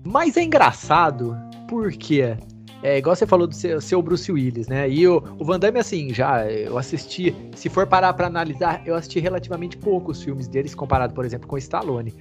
[0.04, 1.36] Mas é engraçado
[1.68, 2.36] porque
[2.82, 4.88] é igual você falou do seu, seu Bruce Willis, né?
[4.90, 8.94] E o, o Van Damme, assim, já eu assisti, se for parar pra analisar, eu
[8.94, 12.14] assisti relativamente poucos filmes deles, comparado, por exemplo, com o Stallone.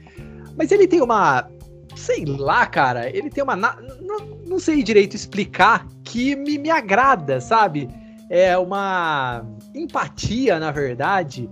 [0.55, 1.49] Mas ele tem uma.
[1.95, 3.55] Sei lá, cara, ele tem uma.
[3.55, 7.89] Não, não sei direito explicar que me, me agrada, sabe?
[8.29, 11.49] É uma empatia, na verdade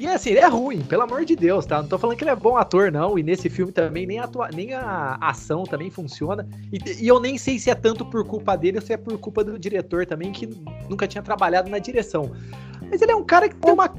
[0.00, 1.82] e assim, ele é ruim, pelo amor de Deus, tá?
[1.82, 3.18] Não tô falando que ele é bom ator, não.
[3.18, 4.48] E nesse filme também nem a, atua...
[4.48, 6.48] nem a ação também funciona.
[6.72, 9.18] E, e, eu nem sei se é tanto por culpa dele ou se é por
[9.18, 10.48] culpa do diretor também, que
[10.88, 12.32] nunca tinha trabalhado na direção.
[12.90, 13.94] Mas ele é um cara que tem uma.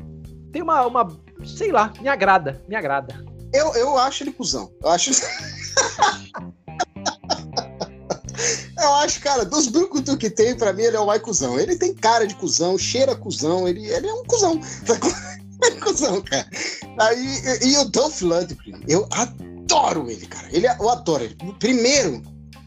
[0.52, 0.88] Tem uma.
[0.88, 1.08] uma
[1.46, 3.24] sei lá, me agrada, me agrada.
[3.54, 4.72] Eu, eu acho ele cuzão.
[4.82, 5.12] Eu acho.
[8.82, 11.60] Eu acho, cara, dos brucutu que tem, pra mim, ele é o mais cuzão.
[11.60, 14.60] Ele tem cara de cuzão, cheira cuzão, ele, ele é um cuzão.
[15.84, 16.48] cuzão, cara.
[16.98, 20.48] Aí, e, e o Dolph Lundgren, eu adoro ele, cara.
[20.52, 21.38] Ele, eu adoro ele.
[21.60, 22.24] Primeiro,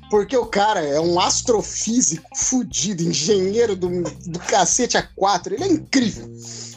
[0.08, 5.52] porque o cara é um astrofísico fudido, engenheiro do, do cacete A4.
[5.52, 6.30] Ele é incrível,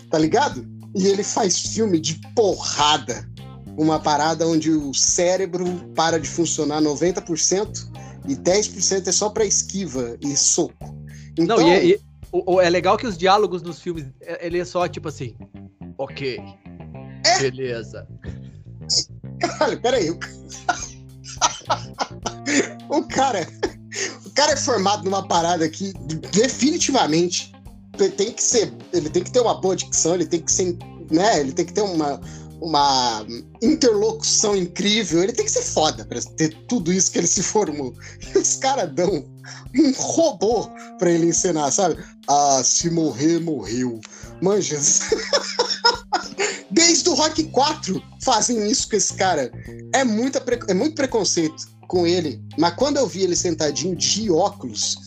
[0.10, 0.66] tá ligado?
[0.96, 3.30] E ele faz filme de porrada.
[3.78, 7.88] Uma parada onde o cérebro para de funcionar 90%
[8.28, 10.98] e 10% é só pra esquiva e soco.
[11.38, 12.00] Então, Não, e, é, e,
[12.62, 15.36] é legal que os diálogos nos filmes, é, ele é só tipo assim,
[15.98, 16.40] Ok.
[17.26, 17.40] É?
[17.40, 18.08] Beleza.
[19.60, 20.12] Olha, peraí.
[22.90, 23.48] o cara.
[24.26, 25.92] O cara é formado numa parada que
[26.32, 27.52] definitivamente
[28.16, 28.72] tem que ser.
[28.94, 30.78] Ele tem que ter uma boa dicção, ele tem que ser.
[31.10, 32.20] Né, ele tem que ter uma,
[32.62, 33.26] uma
[33.62, 35.24] interlocução incrível.
[35.24, 37.94] Ele tem que ser foda pra ter tudo isso que ele se formou.
[38.34, 39.26] E os caras dão
[39.76, 42.04] um robô pra ele ensinar, sabe?
[42.28, 44.00] Ah, se morrer, morreu.
[44.42, 45.02] Manjas.
[46.72, 49.52] Desde o Rock 4 fazem isso com esse cara.
[49.94, 52.42] É, muita é muito preconceito com ele.
[52.58, 54.98] Mas quando eu vi ele sentadinho de óculos,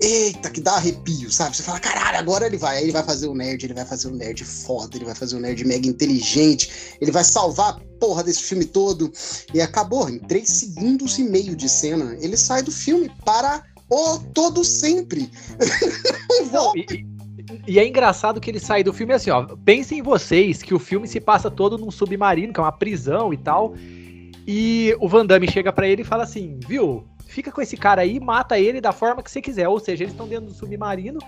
[0.00, 1.56] eita, que dá arrepio, sabe?
[1.56, 2.78] Você fala, caralho, agora ele vai.
[2.78, 5.36] Aí ele vai fazer o nerd, ele vai fazer o nerd foda, ele vai fazer
[5.36, 9.10] o nerd mega inteligente, ele vai salvar a porra desse filme todo.
[9.54, 14.18] E acabou, em três segundos e meio de cena, ele sai do filme para o
[14.34, 15.30] todo sempre.
[16.52, 17.06] Não, e,
[17.66, 19.46] e é engraçado que ele sai do filme assim, ó.
[19.64, 23.36] Pensem vocês que o filme se passa todo num submarino, que é uma prisão e
[23.36, 23.74] tal.
[24.46, 27.04] E o Van Damme chega para ele e fala assim: viu,
[27.36, 29.68] fica com esse cara aí, mata ele da forma que você quiser.
[29.68, 31.18] Ou seja, eles estão dentro do submarino.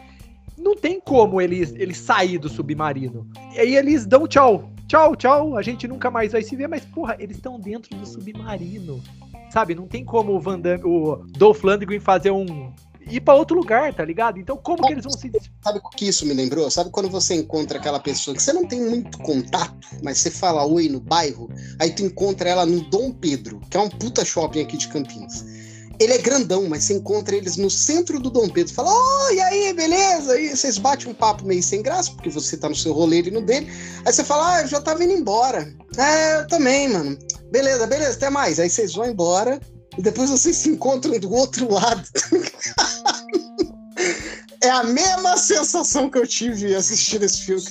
[0.57, 3.29] Não tem como eles, eles sair do submarino.
[3.55, 4.71] E aí eles dão tchau.
[4.87, 5.57] Tchau, tchau.
[5.57, 9.03] A gente nunca mais vai se ver, mas, porra, eles estão dentro do submarino.
[9.51, 9.75] Sabe?
[9.75, 12.73] Não tem como o Van Damme, o Dolph Lundgren fazer um
[13.11, 14.38] ir para outro lugar, tá ligado?
[14.38, 15.31] Então como que eles vão se.
[15.62, 16.71] Sabe o que isso me lembrou?
[16.71, 20.66] Sabe quando você encontra aquela pessoa que você não tem muito contato, mas você fala
[20.66, 24.61] oi no bairro, aí tu encontra ela no Dom Pedro, que é um puta shopping
[24.61, 25.68] aqui de Campinas.
[26.01, 28.73] Ele é grandão, mas você encontra eles no centro do Dom Pedro.
[28.73, 30.41] Fala, oh, e aí, beleza?
[30.41, 33.31] E vocês batem um papo meio sem graça, porque você tá no seu rolê e
[33.31, 33.69] no dele.
[34.07, 35.75] Aí você fala, ah, eu já tava indo embora.
[35.97, 37.19] É, eu também, mano.
[37.51, 38.61] Beleza, beleza, até mais.
[38.61, 39.59] Aí vocês vão embora
[39.97, 42.07] e depois vocês se encontram do outro lado.
[44.63, 47.63] é a mesma sensação que eu tive assistindo esse filme.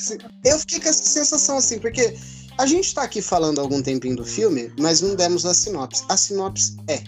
[0.44, 2.18] Eu fiquei com essa sensação assim, porque
[2.58, 6.04] a gente tá aqui falando algum tempinho do filme, mas não demos a sinopse.
[6.10, 7.02] A sinopse é.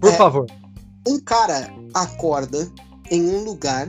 [0.00, 0.46] Por é, favor.
[1.06, 2.70] Um cara acorda
[3.10, 3.88] em um lugar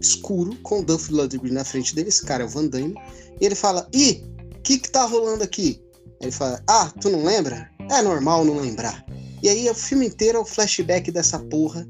[0.00, 2.08] escuro com o Duff Ludwig na frente dele.
[2.08, 2.94] Esse cara é o Van Damme.
[3.40, 4.22] E ele fala: Ih,
[4.56, 5.80] o que que tá rolando aqui?
[6.20, 7.70] Ele fala: Ah, tu não lembra?
[7.90, 9.04] É normal não lembrar.
[9.42, 11.86] E aí o filme inteiro é o flashback dessa porra.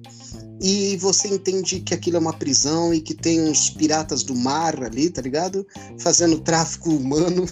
[0.60, 4.82] E você entende que aquilo é uma prisão e que tem uns piratas do mar
[4.82, 5.66] ali, tá ligado?
[5.98, 7.46] Fazendo tráfico humano.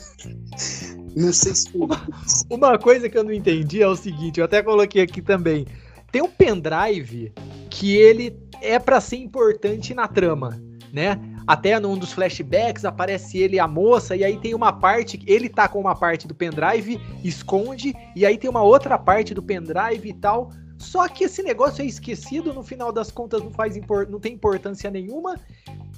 [1.14, 1.68] Não sei se.
[1.74, 2.08] Uma,
[2.50, 5.64] uma coisa que eu não entendi é o seguinte, eu até coloquei aqui também.
[6.10, 7.32] Tem um pendrive
[7.70, 10.60] que ele é para ser importante na trama,
[10.92, 11.20] né?
[11.46, 15.68] Até num dos flashbacks aparece ele a moça, e aí tem uma parte, ele tá
[15.68, 20.14] com uma parte do pendrive, esconde, e aí tem uma outra parte do pendrive e
[20.14, 20.50] tal.
[20.84, 23.74] Só que esse negócio é esquecido, no final das contas não faz
[24.08, 25.40] não tem importância nenhuma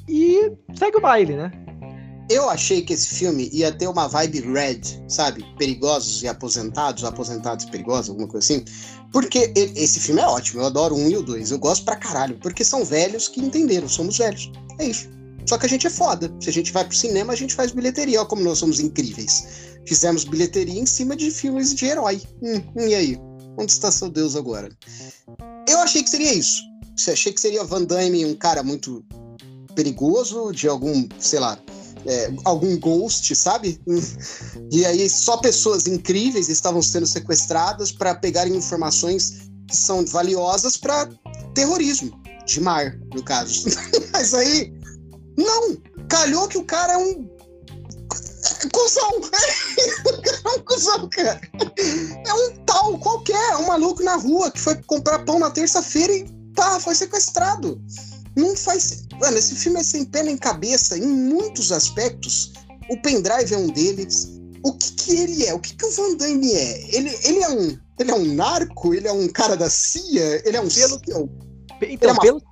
[0.08, 1.50] e segue o baile, né?
[2.30, 5.44] Eu achei que esse filme ia ter uma vibe red, sabe?
[5.58, 8.64] Perigosos e aposentados, aposentados e perigosos, alguma coisa assim.
[9.12, 11.50] Porque esse filme é ótimo, eu adoro um e o dois.
[11.50, 14.50] Eu gosto pra caralho, porque são velhos que entenderam, somos velhos.
[14.80, 15.08] É isso.
[15.46, 16.32] Só que a gente é foda.
[16.40, 18.18] Se a gente vai pro cinema, a gente faz bilheteria.
[18.18, 19.76] Olha como nós somos incríveis.
[19.86, 22.20] Fizemos bilheteria em cima de filmes de herói.
[22.42, 23.16] Hum, e aí?
[23.58, 24.68] Onde está seu Deus agora?
[25.68, 26.62] Eu achei que seria isso.
[27.06, 29.04] Eu achei que seria Van Damme um cara muito
[29.74, 31.58] perigoso, de algum, sei lá,
[32.06, 33.80] é, algum ghost, sabe?
[34.72, 41.08] E aí só pessoas incríveis estavam sendo sequestradas para pegarem informações que são valiosas para
[41.54, 43.68] terrorismo de mar, no caso.
[44.12, 44.72] Mas aí
[45.36, 45.76] não,
[46.08, 47.35] calhou que o cara é um
[48.70, 49.10] cuzão.
[50.44, 51.40] é um cuzão, cara.
[52.26, 56.26] É um tal qualquer, um maluco na rua que foi comprar pão na terça-feira e
[56.54, 57.80] pá, foi sequestrado.
[58.36, 59.04] Não faz.
[59.20, 62.52] Mano, esse filme é sem pé nem cabeça em muitos aspectos.
[62.90, 64.32] O pendrive é um deles.
[64.62, 65.54] O que, que ele é?
[65.54, 66.96] O que, que o Van Damme é?
[66.96, 67.78] Ele, ele é um.
[67.98, 68.94] Ele é um narco?
[68.94, 70.42] Ele é um cara da CIA?
[70.44, 70.68] Ele é um.
[70.68, 71.30] Pelo,
[71.82, 72.20] então, é uma...
[72.20, 72.42] pelo,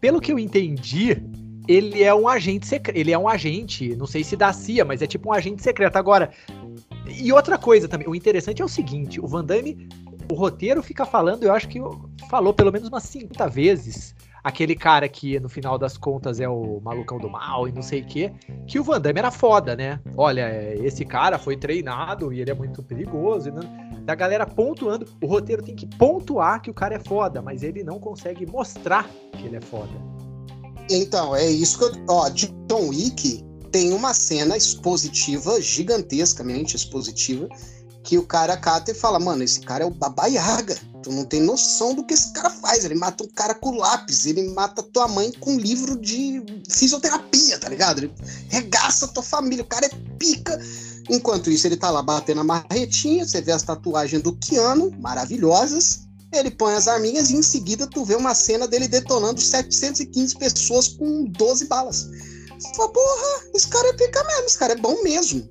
[0.00, 1.16] pelo que eu entendi,
[1.68, 2.96] ele é um agente secreto.
[2.96, 5.96] Ele é um agente, não sei se da CIA, mas é tipo um agente secreto.
[5.96, 6.30] Agora,
[7.06, 9.88] e outra coisa também, o interessante é o seguinte: o Van Damme,
[10.30, 11.80] o roteiro fica falando, eu acho que
[12.28, 14.14] falou pelo menos umas 50 vezes.
[14.42, 18.02] Aquele cara que no final das contas é o malucão do mal e não sei
[18.02, 18.32] o que,
[18.64, 19.98] que o Van Damme era foda, né?
[20.16, 23.50] Olha, esse cara foi treinado e ele é muito perigoso.
[24.02, 27.82] Da galera pontuando, o roteiro tem que pontuar que o cara é foda, mas ele
[27.82, 29.90] não consegue mostrar que ele é foda.
[30.90, 31.92] Então, é isso que eu.
[32.08, 37.48] Ó, John Wick tem uma cena expositiva, gigantescamente expositiva,
[38.02, 40.76] que o cara cata e fala: Mano, esse cara é o Baba Yaga.
[41.02, 42.84] Tu não tem noção do que esse cara faz.
[42.84, 47.68] Ele mata um cara com lápis, ele mata tua mãe com livro de fisioterapia, tá
[47.68, 47.98] ligado?
[47.98, 48.12] Ele
[48.48, 49.62] regaça tua família.
[49.62, 50.58] O cara é pica.
[51.08, 53.24] Enquanto isso, ele tá lá batendo a marretinha.
[53.24, 56.05] Você vê as tatuagens do Keanu, maravilhosas.
[56.32, 60.88] Ele põe as arminhas e em seguida tu vê uma cena dele detonando 715 pessoas
[60.88, 62.08] com 12 balas.
[62.58, 65.48] Você fala, porra, esse cara é pica mesmo, esse cara é bom mesmo.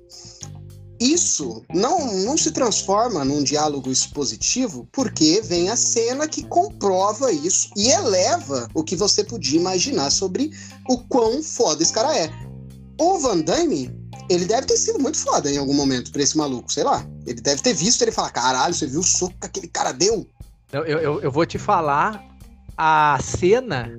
[0.98, 7.68] Isso não, não se transforma num diálogo expositivo porque vem a cena que comprova isso
[7.76, 10.50] e eleva o que você podia imaginar sobre
[10.88, 12.30] o quão foda esse cara é.
[12.98, 13.94] O Van Damme,
[14.30, 17.06] ele deve ter sido muito foda em algum momento pra esse maluco, sei lá.
[17.26, 20.26] Ele deve ter visto ele falar: caralho, você viu o soco que aquele cara deu?
[20.72, 22.24] Eu, eu, eu vou te falar
[22.76, 23.92] a cena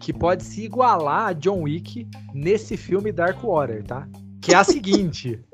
[0.00, 4.08] que pode se igualar a John Wick nesse filme Dark Water, tá?
[4.40, 5.40] Que é a seguinte.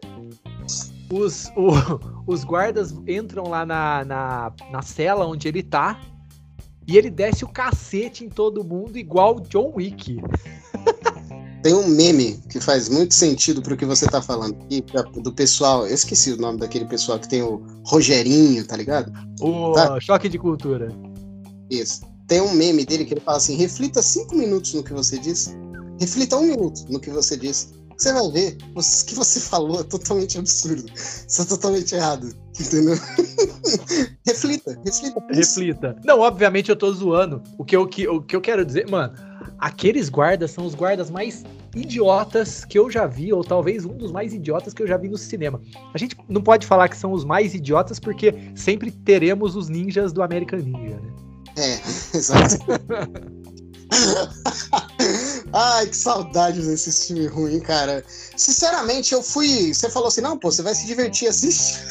[1.08, 1.70] Os, o,
[2.26, 6.00] os guardas entram lá na, na, na cela onde ele tá
[6.84, 10.20] e ele desce o cacete em todo mundo igual John Wick.
[11.66, 14.56] Tem um meme que faz muito sentido pro que você tá falando.
[14.70, 14.80] E
[15.20, 19.12] do pessoal, eu esqueci o nome daquele pessoal que tem o Rogerinho, tá ligado?
[19.40, 19.98] O tá?
[19.98, 20.92] choque de cultura.
[21.68, 22.02] Isso.
[22.28, 25.58] Tem um meme dele que ele fala assim: reflita cinco minutos no que você disse.
[25.98, 27.74] Reflita um minuto no que você disse.
[27.98, 30.84] Você vai ver, o que você falou é totalmente absurdo.
[30.94, 32.32] Isso é totalmente errado.
[32.60, 32.94] Entendeu?
[34.24, 35.20] reflita, reflita.
[35.32, 35.96] Reflita.
[36.04, 37.42] Não, obviamente eu tô zoando.
[37.58, 39.14] O que eu, o que eu quero dizer, mano,
[39.58, 41.44] aqueles guardas são os guardas mais
[41.76, 45.08] idiotas que eu já vi, ou talvez um dos mais idiotas que eu já vi
[45.08, 45.60] no cinema.
[45.92, 50.12] A gente não pode falar que são os mais idiotas porque sempre teremos os ninjas
[50.12, 51.12] do American Ninja, né?
[51.56, 51.80] É,
[52.16, 52.56] exato.
[55.52, 58.04] Ai, que saudade desse filme ruim, cara.
[58.36, 59.72] Sinceramente, eu fui.
[59.72, 61.86] Você falou assim: não, pô, você vai se divertir assistindo.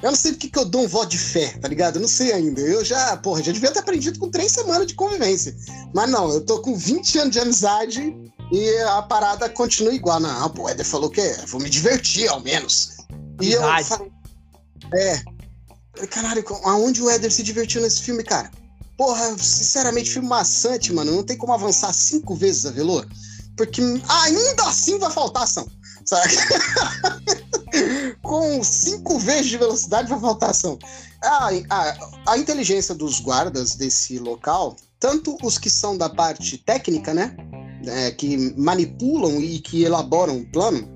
[0.02, 1.96] eu não sei porque que eu dou um voto de fé, tá ligado?
[1.96, 2.60] Eu não sei ainda.
[2.60, 5.54] Eu já, porra, já devia ter aprendido com três semanas de convivência.
[5.92, 8.16] Mas não, eu tô com 20 anos de amizade
[8.52, 10.20] e a parada continua igual.
[10.20, 12.96] Não, o Éder falou que é, vou me divertir ao menos.
[13.40, 14.12] E eu falei.
[14.94, 15.22] É.
[16.06, 18.50] Caralho, aonde o Éder se divertiu nesse filme, cara?
[18.96, 21.12] Porra, sinceramente, filme maçante, mano.
[21.12, 23.04] Não tem como avançar cinco vezes a Velô.
[23.56, 25.66] Porque ainda assim vai faltar ação.
[26.04, 26.34] Sabe?
[28.22, 30.78] Com cinco vezes de velocidade vai faltar ação.
[31.22, 37.14] A, a, a inteligência dos guardas desse local, tanto os que são da parte técnica,
[37.14, 37.34] né?
[37.86, 40.88] É, que manipulam e que elaboram o plano,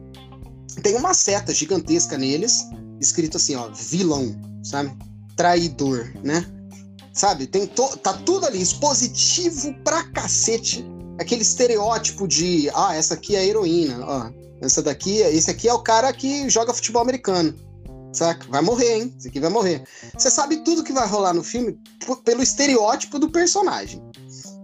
[0.83, 2.65] tem uma seta gigantesca neles,
[3.01, 4.97] escrito assim, ó, vilão, sabe?
[5.37, 6.47] Traidor, né?
[7.13, 7.47] Sabe?
[7.47, 7.97] Tem to...
[7.99, 10.85] Tá tudo ali, expositivo pra cacete.
[11.19, 14.31] Aquele estereótipo de, ah, essa aqui é a heroína, ó.
[14.61, 17.55] Essa daqui, esse aqui é o cara que joga futebol americano.
[18.13, 18.47] Saca?
[18.49, 19.15] Vai morrer, hein?
[19.19, 19.85] Esse aqui vai morrer.
[20.17, 21.79] Você sabe tudo que vai rolar no filme
[22.25, 24.03] pelo estereótipo do personagem.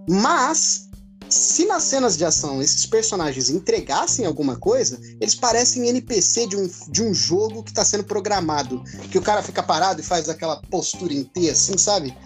[0.09, 0.89] Mas,
[1.35, 6.71] se nas cenas de ação esses personagens entregassem alguma coisa, eles parecem NPC de um,
[6.89, 8.83] de um jogo que está sendo programado.
[9.11, 12.17] Que o cara fica parado e faz aquela postura em T, assim, sabe?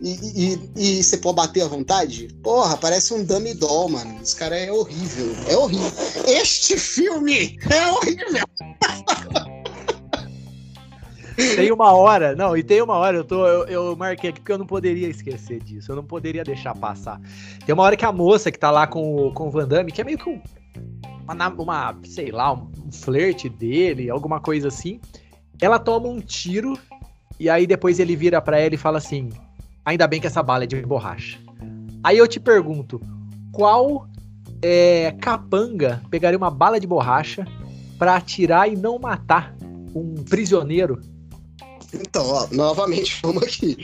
[0.00, 2.28] E, e, você pode bater à vontade?
[2.42, 4.18] Porra, parece um dummy doll, mano.
[4.22, 5.34] Esse cara é horrível.
[5.48, 5.92] É horrível.
[6.26, 8.44] Este filme é horrível.
[11.54, 14.50] Tem uma hora, não, e tem uma hora, eu, tô, eu, eu, marquei aqui porque
[14.50, 17.20] eu não poderia esquecer disso, eu não poderia deixar passar.
[17.64, 20.00] Tem uma hora que a moça que tá lá com, com o Van Damme, que
[20.00, 20.40] é meio que um,
[21.28, 25.00] uma, uma sei lá, um, flerte dele, alguma coisa assim,
[25.60, 26.76] ela toma um tiro
[27.38, 29.30] e aí depois ele vira para ela e fala assim:
[29.84, 31.38] Ainda bem que essa bala é de borracha.
[32.02, 33.00] Aí eu te pergunto,
[33.52, 34.08] qual
[34.60, 37.46] é, capanga pegaria uma bala de borracha
[37.96, 39.54] para atirar e não matar
[39.94, 41.00] um prisioneiro?
[41.92, 43.76] Então, ó, novamente, vamos aqui.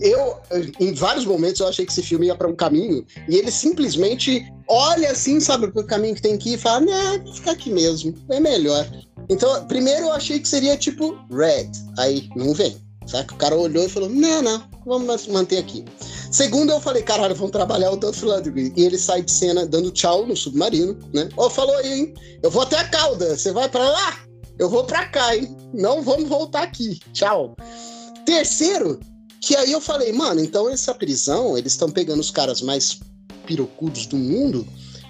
[0.00, 0.36] Eu,
[0.78, 4.46] em vários momentos, eu achei que esse filme ia para um caminho e ele simplesmente
[4.68, 7.68] olha assim, sabe, o caminho que tem que ir e fala, né, vou ficar aqui
[7.68, 8.88] mesmo, é melhor.
[9.28, 12.76] Então, primeiro eu achei que seria tipo Red, aí não vem.
[13.08, 13.34] Saca?
[13.34, 15.82] O cara olhou e falou: não, não, vamos manter aqui.
[16.30, 18.70] Segundo, eu falei: caralho, vamos trabalhar o Dolph Lundgren.
[18.76, 21.28] E ele sai de cena dando tchau no submarino, né?
[21.36, 22.14] Oh, falou aí, hein?
[22.42, 24.27] Eu vou até a cauda, você vai para lá?
[24.58, 25.56] Eu vou para cá, hein?
[25.72, 26.98] Não vamos voltar aqui.
[27.12, 27.56] Tchau.
[28.24, 28.98] Terceiro,
[29.40, 33.00] que aí eu falei, mano, então essa prisão, eles estão pegando os caras mais
[33.46, 34.66] pirocudos do mundo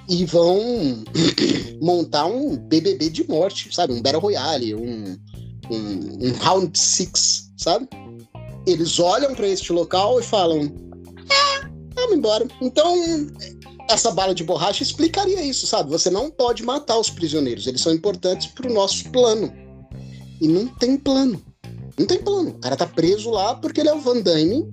[0.08, 1.04] e vão
[1.80, 3.92] montar um BBB de morte, sabe?
[3.92, 5.16] Um Battle Royale, um,
[5.70, 7.88] um, um Round Six sabe?
[8.66, 10.72] Eles olham para este local e falam:
[11.30, 12.46] ah, vamos embora.
[12.62, 12.94] Então,
[13.88, 15.90] essa bala de borracha explicaria isso, sabe?
[15.90, 19.52] Você não pode matar os prisioneiros, eles são importantes para o nosso plano.
[20.40, 21.42] E não tem plano.
[21.98, 22.50] Não tem plano.
[22.50, 24.72] O cara tá preso lá porque ele é o Van Damme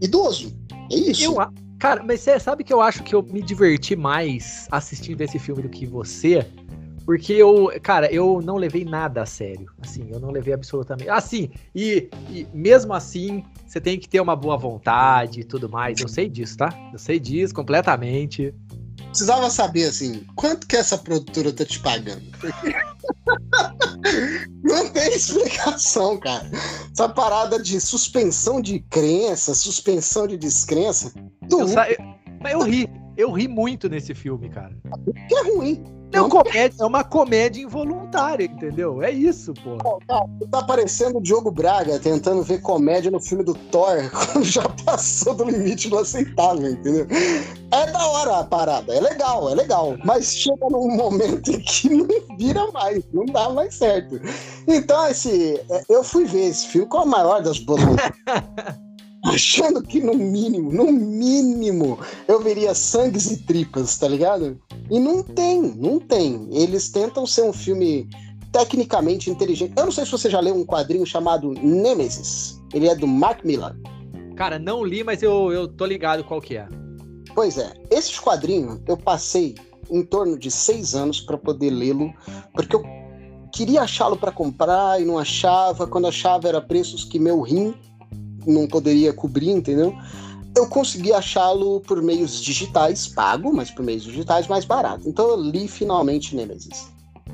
[0.00, 0.56] idoso.
[0.90, 1.24] É isso.
[1.24, 1.36] Eu,
[1.78, 5.62] cara, mas você sabe que eu acho que eu me diverti mais assistindo esse filme
[5.62, 6.46] do que você?
[7.08, 9.72] Porque eu, cara, eu não levei nada a sério.
[9.80, 11.08] Assim, eu não levei absolutamente.
[11.08, 15.98] Assim, e, e, mesmo assim, você tem que ter uma boa vontade e tudo mais.
[16.00, 16.68] Eu sei disso, tá?
[16.92, 18.54] Eu sei disso completamente.
[19.06, 22.22] Precisava saber, assim, quanto que essa produtora tá te pagando?
[24.62, 26.50] não tem explicação, cara.
[26.92, 31.10] Essa parada de suspensão de crença, suspensão de descrença.
[31.50, 32.86] Eu, eu, eu ri.
[33.16, 34.76] Eu ri muito nesse filme, cara.
[35.26, 35.97] Que é ruim.
[36.12, 39.02] É, um comédia, é uma comédia involuntária, entendeu?
[39.02, 39.76] É isso, pô.
[40.06, 44.66] Tá, tá parecendo o Diogo Braga tentando ver comédia no filme do Thor, quando já
[44.84, 47.06] passou do limite do aceitável, entendeu?
[47.70, 49.96] É da hora a parada, é legal, é legal.
[50.04, 52.06] Mas chega num momento em que não
[52.38, 54.18] vira mais, não dá mais certo.
[54.66, 57.80] Então, esse, é, eu fui ver esse filme com a maior das boas
[59.28, 64.60] achando que no mínimo, no mínimo, eu veria sangues e tripas, tá ligado?
[64.90, 66.48] E não tem, não tem.
[66.50, 68.08] Eles tentam ser um filme
[68.52, 69.74] tecnicamente inteligente.
[69.76, 72.60] Eu não sei se você já leu um quadrinho chamado Nemesis.
[72.72, 73.76] Ele é do Mark Millar.
[74.36, 76.68] Cara, não li, mas eu, eu tô ligado qual que é.
[77.34, 79.54] Pois é, esse quadrinho eu passei
[79.90, 82.12] em torno de seis anos para poder lê-lo,
[82.52, 82.82] porque eu
[83.52, 85.86] queria achá-lo para comprar e não achava.
[85.86, 87.74] Quando achava era preços que meu rim
[88.48, 89.94] não poderia cobrir, entendeu?
[90.56, 95.08] Eu consegui achá-lo por meios digitais, pago, mas por meios digitais mais barato.
[95.08, 96.88] Então eu li finalmente Nemesis.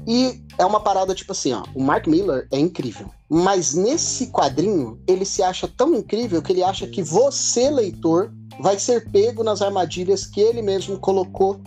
[0.06, 5.00] E é uma parada tipo assim, ó, o Mark Miller é incrível, mas nesse quadrinho
[5.06, 9.62] ele se acha tão incrível que ele acha que você, leitor, vai ser pego nas
[9.62, 11.60] armadilhas que ele mesmo colocou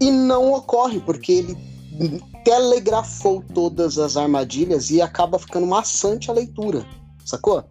[0.00, 1.56] E não ocorre, porque ele
[2.44, 6.86] telegrafou todas as armadilhas e acaba ficando maçante a leitura,
[7.24, 7.64] sacou?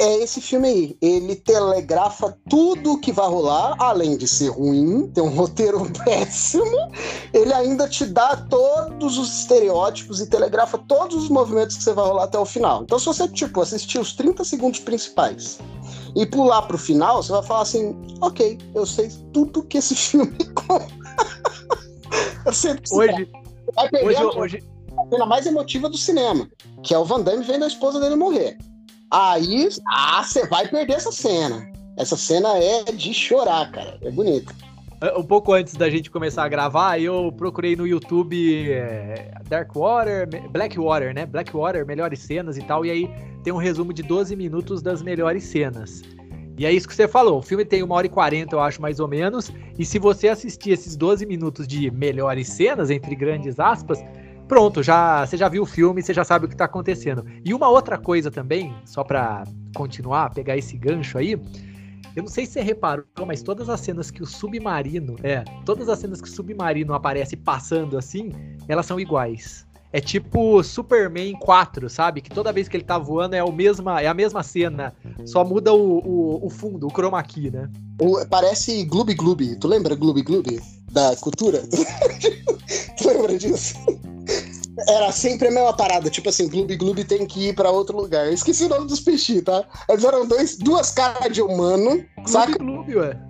[0.00, 0.98] É esse filme aí.
[1.02, 6.92] Ele telegrafa tudo que vai rolar, além de ser ruim, tem um roteiro péssimo.
[7.34, 12.06] Ele ainda te dá todos os estereótipos e telegrafa todos os movimentos que você vai
[12.06, 12.82] rolar até o final.
[12.82, 15.58] Então, se você, tipo, assistir os 30 segundos principais
[16.14, 20.36] e pular pro final, você vai falar assim: ok, eu sei tudo que esse filme
[22.44, 23.30] eu sei Hoje,
[23.74, 24.64] vai perder hoje, a, hoje...
[24.96, 26.48] a cena mais emotiva do cinema,
[26.82, 28.56] que é o Van Damme vendo a esposa dele morrer.
[29.10, 31.70] Aí, ah, você vai perder essa cena.
[31.96, 33.98] Essa cena é de chorar, cara.
[34.02, 34.54] É bonita.
[35.16, 41.14] Um pouco antes da gente começar a gravar, eu procurei no YouTube é, Darkwater, Blackwater,
[41.14, 41.24] né?
[41.24, 42.84] Blackwater, melhores cenas e tal.
[42.84, 43.10] E aí
[43.44, 46.02] tem um resumo de 12 minutos das melhores cenas.
[46.58, 47.38] E é isso que você falou.
[47.38, 49.52] O filme tem uma hora e quarenta, eu acho, mais ou menos.
[49.78, 54.02] E se você assistir esses 12 minutos de melhores cenas, entre grandes aspas,
[54.48, 57.24] pronto, já você já viu o filme, você já sabe o que tá acontecendo.
[57.44, 59.44] E uma outra coisa também, só para
[59.74, 61.38] continuar, pegar esse gancho aí.
[62.16, 65.16] Eu não sei se você reparou, mas todas as cenas que o submarino.
[65.22, 68.32] É, todas as cenas que o submarino aparece passando assim,
[68.66, 69.68] elas são iguais.
[69.92, 72.20] É tipo Superman 4, sabe?
[72.20, 74.94] Que toda vez que ele tá voando é, o mesma, é a mesma cena.
[75.24, 77.70] Só muda o, o, o fundo, o chroma key, né?
[78.00, 79.56] O, parece Gloob Gloob.
[79.56, 80.60] Tu lembra Gloob Gloob?
[80.90, 81.62] Da cultura?
[82.96, 83.74] tu lembra disso?
[84.88, 88.26] Era sempre a mesma parada, tipo assim, Gloob Gloob tem que ir pra outro lugar.
[88.26, 89.64] Eu esqueci o nome dos peixinhos, tá?
[89.88, 92.58] Eles eram dois, duas caras de humano, Gloob saca?
[92.58, 93.28] Gloob, ué.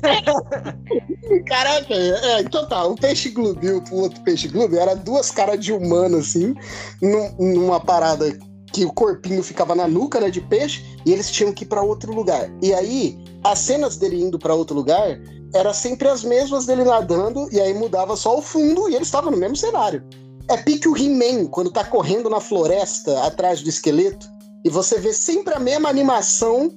[1.46, 5.58] Caraca, é, então tá, o peixe gloob e o outro peixe gloob era duas caras
[5.58, 6.54] de humano, assim,
[7.00, 8.36] num, numa parada
[8.72, 11.82] que o corpinho ficava na nuca, né, de peixe, e eles tinham que ir para
[11.82, 12.50] outro lugar.
[12.62, 15.20] E aí, as cenas dele indo para outro lugar
[15.52, 19.30] era sempre as mesmas dele nadando, e aí mudava só o fundo e ele estava
[19.30, 20.04] no mesmo cenário.
[20.48, 24.28] É pique o He-Man, quando tá correndo na floresta atrás do esqueleto,
[24.64, 26.70] e você vê sempre a mesma animação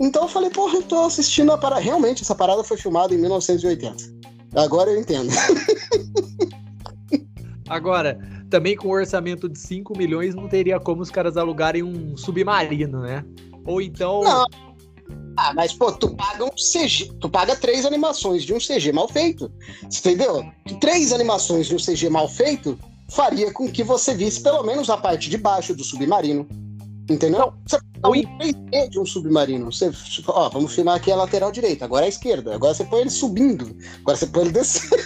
[0.00, 1.80] então eu falei, porra, eu tô assistindo a parada.
[1.80, 3.96] Realmente, essa parada foi filmada em 1980.
[4.54, 5.30] Agora eu entendo.
[7.68, 8.18] Agora,
[8.48, 13.00] também com um orçamento de 5 milhões, não teria como os caras alugarem um submarino,
[13.00, 13.24] né?
[13.64, 14.22] Ou então.
[14.22, 14.46] Não.
[15.36, 19.08] Ah, mas, pô, tu paga um CG, tu paga três animações de um CG mal
[19.08, 19.50] feito.
[19.84, 20.44] Entendeu?
[20.80, 22.78] Três animações de um CG mal feito
[23.08, 26.46] faria com que você visse pelo menos a parte de baixo do submarino
[27.08, 27.40] Entendeu?
[27.40, 29.72] Não, você dá um 3D de um submarino.
[29.72, 29.90] Você,
[30.26, 32.54] ó, vamos filmar aqui a lateral direita, agora a esquerda.
[32.54, 33.74] Agora você põe ele subindo.
[34.00, 35.02] Agora você põe ele descendo.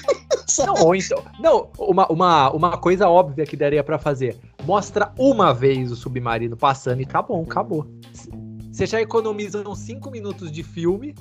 [0.59, 4.37] Não, ou então, não, uma, uma, uma coisa óbvia que daria para fazer.
[4.65, 7.87] Mostra uma vez o submarino passando e tá bom, acabou.
[8.71, 11.15] Você já economiza uns 5 minutos de filme.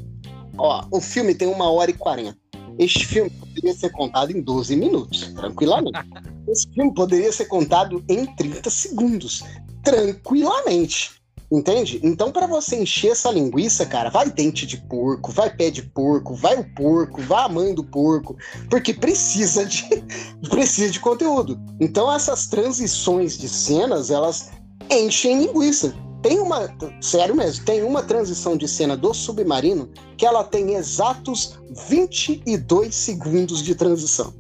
[0.58, 2.38] Ó, o filme tem uma hora e 40.
[2.80, 6.00] Este filme poderia ser contado em 12 minutos, tranquilamente.
[6.48, 9.44] Esse filme poderia ser contado em 30 segundos
[9.84, 11.21] tranquilamente.
[11.52, 12.00] Entende?
[12.02, 16.34] Então, para você encher essa linguiça, cara, vai dente de porco, vai pé de porco,
[16.34, 18.38] vai o porco, vai a mãe do porco,
[18.70, 19.84] porque precisa de
[20.50, 21.60] precisa de conteúdo.
[21.82, 24.50] Então, essas transições de cenas, elas
[24.90, 25.94] enchem linguiça.
[26.22, 31.60] Tem uma, sério mesmo, tem uma transição de cena do submarino que ela tem exatos
[31.90, 34.34] 22 segundos de transição.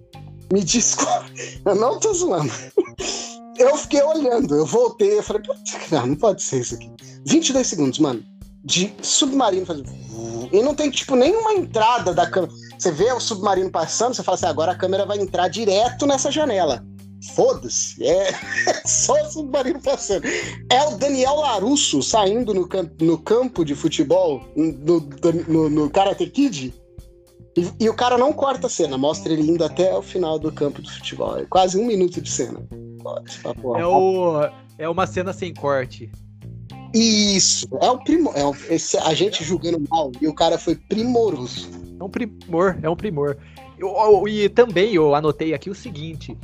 [0.53, 2.53] Me desculpe, eu não tô zoando
[3.57, 5.41] eu fiquei olhando, eu voltei, eu falei,
[5.91, 6.89] não, não pode ser isso aqui.
[7.25, 8.23] 22 segundos, mano,
[8.63, 9.89] de submarino fazendo.
[10.51, 12.53] E não tem, tipo, nenhuma entrada da câmera.
[12.77, 16.31] Você vê o submarino passando, você fala assim, agora a câmera vai entrar direto nessa
[16.31, 16.83] janela.
[17.35, 18.31] Foda-se, é
[18.85, 20.25] só o submarino passando.
[20.69, 24.99] É o Daniel Larusso saindo no, campo, no campo de futebol, no,
[25.47, 26.73] no, no Karate Kid,
[27.55, 30.51] e, e, o cara não corta a cena, mostra ele indo até o final do
[30.51, 31.37] campo de futebol.
[31.37, 32.61] É quase um minuto de cena.
[33.77, 36.09] É, o, é uma cena sem corte.
[36.93, 38.33] Isso, é o primor.
[38.35, 41.69] É o, esse, a gente julgando mal e o cara foi primoroso.
[41.99, 43.37] É um primor, é um primor.
[43.77, 46.37] Eu, eu, e também eu anotei aqui o seguinte: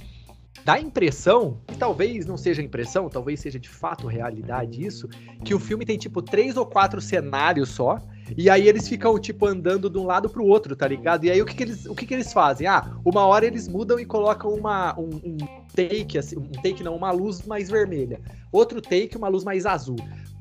[0.67, 5.07] dá a impressão, e talvez não seja impressão, talvez seja de fato realidade isso,
[5.45, 7.97] que o filme tem tipo três ou quatro cenários só
[8.35, 11.23] e aí eles ficam, tipo, andando de um lado pro outro, tá ligado?
[11.23, 12.67] E aí o que, que eles, o que, que eles fazem?
[12.67, 15.37] Ah, uma hora eles mudam e colocam uma, um, um
[15.73, 18.19] take, assim, um take não, uma luz mais vermelha.
[18.51, 19.95] Outro take, uma luz mais azul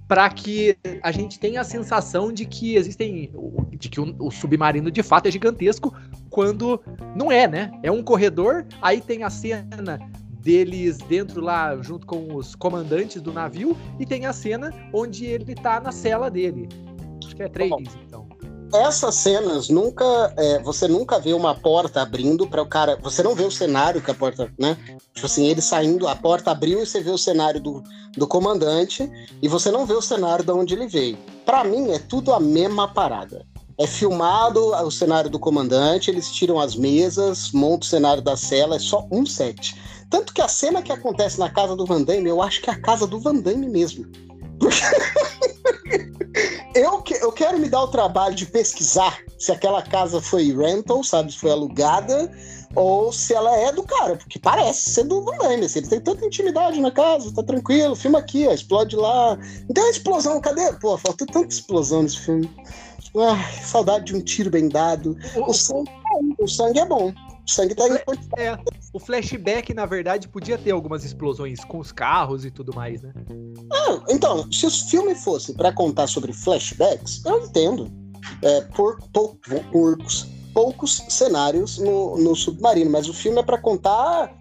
[0.09, 3.31] para que a gente tenha a sensação de que existem
[3.73, 5.95] de que o, submarino de fato é gigantesco
[6.31, 6.81] quando
[7.15, 7.73] não é, né?
[7.83, 9.99] É um corredor, aí tem a cena
[10.41, 15.55] deles dentro lá junto com os comandantes do navio e tem a cena onde ele
[15.55, 16.69] tá na cela dele.
[17.25, 17.93] Acho que é três, então.
[18.73, 20.33] Essas cenas nunca.
[20.37, 22.99] É, você nunca vê uma porta abrindo para o cara.
[23.03, 24.77] Você não vê o cenário que a porta, né?
[25.15, 27.83] Tipo assim, ele saindo, a porta abriu e você vê o cenário do,
[28.17, 29.11] do comandante
[29.41, 31.19] e você não vê o cenário de onde ele veio.
[31.45, 33.45] Para mim, é tudo a mesma parada.
[33.79, 38.77] É filmado o cenário do comandante, eles tiram as mesas, montam o cenário da cela,
[38.77, 39.77] é só um set.
[40.09, 42.73] Tanto que a cena que acontece na casa do Van Damme, eu acho que é
[42.73, 44.07] a casa do Van Damme mesmo.
[46.77, 51.03] eu, que, eu quero me dar o trabalho de pesquisar se aquela casa foi rental,
[51.03, 51.33] sabe?
[51.33, 52.31] Se foi alugada,
[52.75, 55.65] ou se ela é do cara, porque parece ser do Van.
[55.65, 59.37] Assim, ele tem tanta intimidade na casa, tá tranquilo, filma aqui, ó, explode lá.
[59.37, 60.73] Não tem uma explosão, cadê?
[60.75, 62.51] Pô, faltou tanta explosão nesse filme.
[63.19, 65.17] Ai, saudade de um tiro bem dado.
[65.37, 67.13] O, o, sangue, é o sangue é bom.
[67.47, 68.59] O sangue tá o, é,
[68.93, 73.13] o flashback, na verdade, podia ter algumas explosões com os carros e tudo mais, né?
[73.73, 77.91] Ah, então, se o filme fosse para contar sobre flashbacks, eu entendo.
[78.43, 79.37] É, por, por,
[79.71, 84.37] porcos, poucos cenários no, no submarino, mas o filme é para contar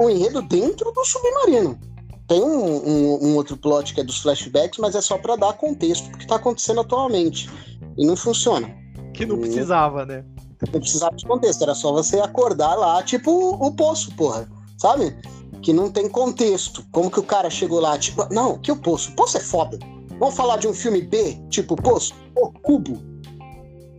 [0.00, 1.78] o enredo dentro do submarino.
[2.26, 5.52] Tem um, um, um, outro plot que é dos flashbacks, mas é só para dar
[5.52, 7.50] contexto do que tá acontecendo atualmente.
[7.98, 8.74] E não funciona.
[9.12, 10.24] Que não precisava, né?
[10.72, 14.48] Não precisava de contexto, era só você acordar lá, tipo o, poço, porra.
[14.78, 15.16] Sabe?
[15.62, 16.84] Que não tem contexto.
[16.90, 19.10] Como que o cara chegou lá, tipo, não, que o poço?
[19.10, 19.78] O poço é foda.
[20.18, 22.14] Vamos falar de um filme B, tipo Poço?
[22.34, 22.98] O Cubo.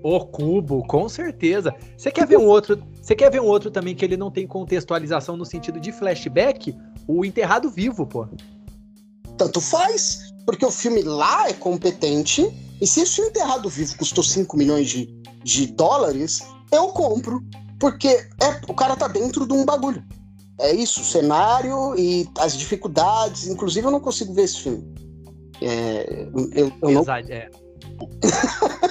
[0.04, 1.76] O Cubo, com certeza.
[1.96, 2.82] Você quer ver um outro?
[3.02, 6.76] Você quer ver um outro também que ele não tem contextualização no sentido de flashback?
[7.08, 8.28] O Enterrado Vivo, pô.
[9.38, 12.52] Tanto faz, porque o filme lá é competente
[12.82, 15.06] e se esse Enterrado Vivo custou 5 milhões de,
[15.48, 17.42] de dólares, eu compro.
[17.80, 20.04] Porque é, o cara tá dentro de um bagulho.
[20.60, 23.48] É isso, o cenário e as dificuldades.
[23.48, 24.84] Inclusive, eu não consigo ver esse filme.
[25.62, 27.06] É, eu, eu não...
[27.30, 27.50] é.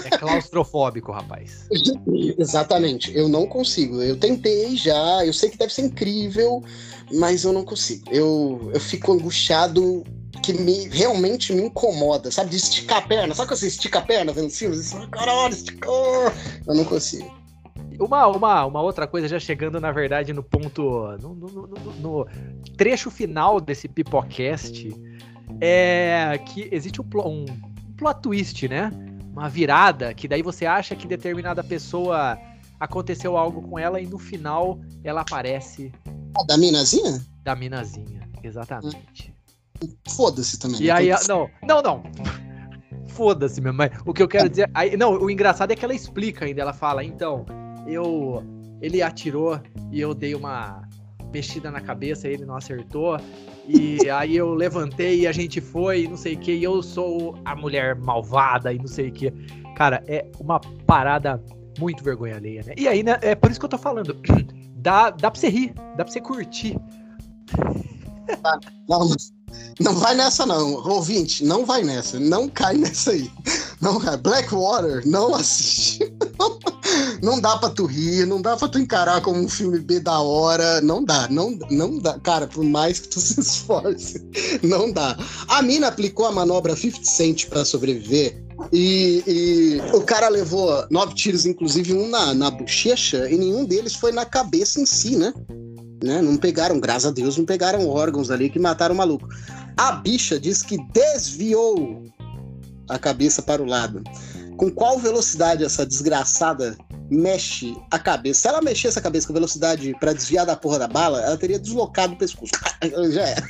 [0.04, 1.66] é claustrofóbico, rapaz.
[2.38, 4.00] Exatamente, eu não consigo.
[4.00, 6.62] Eu tentei já, eu sei que deve ser incrível,
[7.12, 8.04] mas eu não consigo.
[8.10, 10.04] Eu, eu fico angustiado
[10.40, 12.50] que me, realmente me incomoda, sabe?
[12.50, 13.34] De esticar a perna.
[13.34, 14.86] Sabe quando você estica a perna vendo filmes?
[14.86, 16.32] Você caralho, esticou!
[16.66, 17.34] Eu não consigo.
[17.98, 20.82] Uma, uma, uma outra coisa, já chegando, na verdade, no ponto.
[21.20, 22.26] No, no, no, no
[22.76, 24.88] trecho final desse Pipocast,
[25.60, 28.90] é que existe um, um, um plot twist, né?
[29.32, 32.38] Uma virada, que daí você acha que determinada pessoa
[32.78, 35.92] aconteceu algo com ela e no final ela aparece.
[36.38, 37.24] Ah, da minazinha?
[37.42, 39.35] Da minazinha, exatamente.
[40.16, 40.80] Foda-se também.
[40.82, 42.02] E aí, não, não, não.
[43.08, 43.78] Foda-se mesmo.
[43.78, 44.70] Mas o que eu quero dizer.
[44.74, 46.62] Aí, não, o engraçado é que ela explica ainda.
[46.62, 47.44] Ela fala, então,
[47.86, 48.42] eu.
[48.80, 49.58] Ele atirou
[49.90, 50.82] e eu dei uma
[51.32, 53.18] mexida na cabeça, ele não acertou.
[53.66, 57.38] E aí eu levantei e a gente foi, não sei o que, e eu sou
[57.44, 59.30] a mulher malvada e não sei o que.
[59.74, 61.42] Cara, é uma parada
[61.78, 62.74] muito vergonha alheia, né?
[62.76, 64.16] E aí, né, é por isso que eu tô falando.
[64.78, 66.78] Dá, dá pra você rir, dá pra você curtir.
[68.88, 69.16] Não, não
[70.06, 70.74] vai nessa, não.
[70.88, 72.18] Ouvinte, não vai nessa.
[72.20, 73.30] Não cai nessa aí.
[73.80, 74.16] Não cai.
[74.16, 76.00] Blackwater, não assiste.
[77.22, 80.20] não dá pra tu rir, não dá pra tu encarar como um filme B da
[80.20, 80.80] hora.
[80.80, 82.18] Não dá, não, não dá.
[82.20, 84.24] Cara, por mais que tu se esforce,
[84.62, 85.16] não dá.
[85.48, 88.44] A mina aplicou a manobra 50 Cent pra sobreviver.
[88.72, 93.94] E, e, o cara levou nove tiros, inclusive um na, na bochecha, e nenhum deles
[93.94, 95.32] foi na cabeça em si, né?
[96.02, 96.20] Né?
[96.20, 99.28] Não pegaram, graças a Deus, não pegaram órgãos ali que mataram o maluco.
[99.76, 102.04] A bicha diz que desviou
[102.88, 104.02] a cabeça para o lado.
[104.56, 106.76] Com qual velocidade essa desgraçada
[107.10, 108.40] mexe a cabeça?
[108.40, 111.58] Se ela mexesse a cabeça com velocidade para desviar da porra da bala, ela teria
[111.58, 112.52] deslocado o pescoço.
[113.10, 113.48] Já era.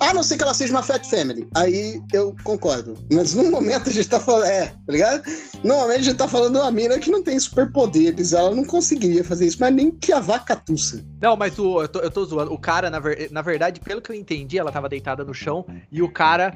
[0.00, 1.48] a não ser que ela seja uma Fat Family.
[1.54, 2.96] Aí eu concordo.
[3.12, 4.46] Mas no momento a gente tá falando.
[4.46, 5.22] É, tá ligado?
[5.62, 8.32] Normalmente a gente tá falando uma mina que não tem superpoderes.
[8.32, 11.04] Ela não conseguiria fazer isso, mas nem que a vaca tussa.
[11.20, 12.52] Não, mas o, eu, tô, eu tô zoando.
[12.52, 15.64] O cara, na, ver, na verdade, pelo que eu entendi, ela tava deitada no chão
[15.90, 16.54] e o cara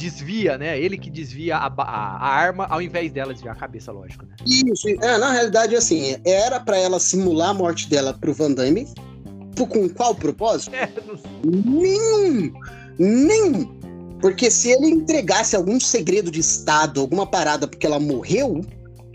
[0.00, 0.80] desvia, né?
[0.80, 4.34] Ele que desvia a, a, a, arma ao invés dela desviar a cabeça, lógico, né?
[4.46, 8.88] Isso, é, na realidade, assim, era para ela simular a morte dela pro Van Damme.
[9.56, 10.72] Com qual propósito?
[10.74, 10.88] É,
[11.44, 12.50] Nenhum!
[12.98, 13.80] Nenhum!
[14.22, 18.62] Porque se ele entregasse algum segredo de Estado, alguma parada porque ela morreu,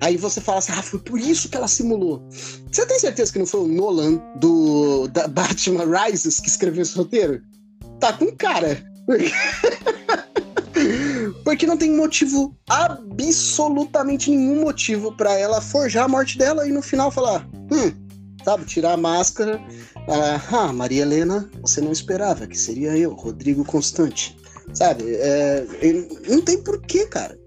[0.02, 2.24] aí você fala assim, ah, foi por isso que ela simulou.
[2.72, 6.96] Você tem certeza que não foi o Nolan do da Batman Rises que escreveu esse
[6.96, 7.42] roteiro?
[8.00, 8.84] Tá com cara.
[11.46, 16.82] Porque não tem motivo, absolutamente nenhum motivo para ela forjar a morte dela e no
[16.82, 17.92] final falar, hum,
[18.44, 19.62] sabe, tirar a máscara.
[20.52, 24.36] Ah, Maria Helena, você não esperava que seria eu, Rodrigo Constante.
[24.74, 25.64] Sabe, é,
[26.28, 27.38] não tem porquê, cara.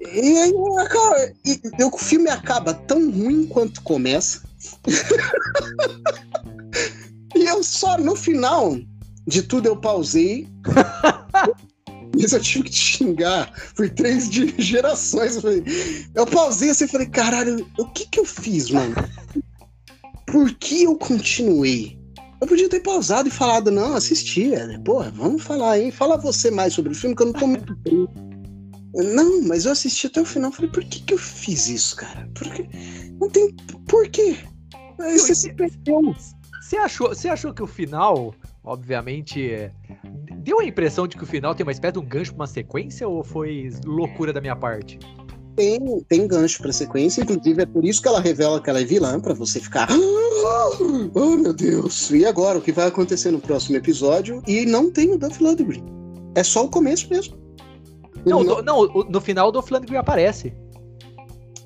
[0.00, 0.52] E aí,
[0.90, 4.42] cara, e, e o filme acaba tão ruim quanto começa.
[7.36, 8.76] e eu só, no final
[9.28, 10.48] de tudo, eu pausei.
[12.18, 15.36] Mas eu tive que te xingar por três gerações.
[15.36, 15.64] Eu, falei,
[16.14, 18.94] eu pausei assim e falei, caralho, o que que eu fiz, mano?
[20.26, 21.98] Por que eu continuei?
[22.40, 24.54] Eu podia ter pausado e falado, não, assisti.
[24.54, 25.92] É, Porra, vamos falar aí.
[25.92, 28.08] Fala você mais sobre o filme, que eu não tô muito bem.
[28.94, 30.52] Não, mas eu assisti até o final.
[30.52, 32.28] Falei, por que que eu fiz isso, cara?
[32.34, 32.68] Porque
[33.20, 33.54] não tem
[33.88, 34.36] por quê.
[34.98, 36.14] Você se perdeu.
[36.60, 38.34] Você achou, você achou que o final,
[38.64, 39.70] obviamente, é,
[40.38, 42.46] deu a impressão de que o final tem uma espécie de um gancho pra uma
[42.46, 44.98] sequência ou foi loucura da minha parte?
[45.54, 48.84] Tem, tem gancho pra sequência, inclusive é por isso que ela revela que ela é
[48.84, 49.86] vilã, pra você ficar.
[51.14, 52.10] Oh, meu Deus!
[52.10, 54.42] E agora, o que vai acontecer no próximo episódio?
[54.46, 55.82] E não tem o Duff Ludwig.
[56.34, 57.36] É só o começo mesmo.
[58.24, 60.54] Não, do- não, o- no final o Dolph Lundgren aparece.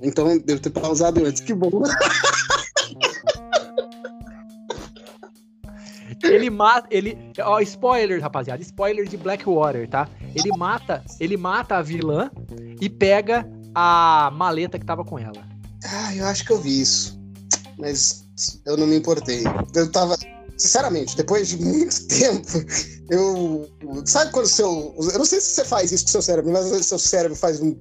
[0.03, 1.40] Então eu devo ter pausado antes.
[1.40, 1.70] Que bom.
[6.33, 10.09] Ele mata, ele, ó, spoiler, rapaziada, spoiler de Blackwater, tá?
[10.35, 12.31] Ele mata, ele mata a vilã
[12.81, 15.47] e pega a maleta que tava com ela.
[15.85, 17.20] Ah, eu acho que eu vi isso.
[17.79, 18.27] Mas
[18.64, 19.45] eu não me importei.
[19.74, 20.16] Eu tava.
[20.59, 22.64] Sinceramente, depois de muito tempo,
[23.11, 23.68] eu.
[24.07, 24.95] Sabe quando o seu.
[24.99, 27.37] Eu não sei se você faz isso com o seu cérebro, mas vezes seu cérebro
[27.37, 27.77] faz um.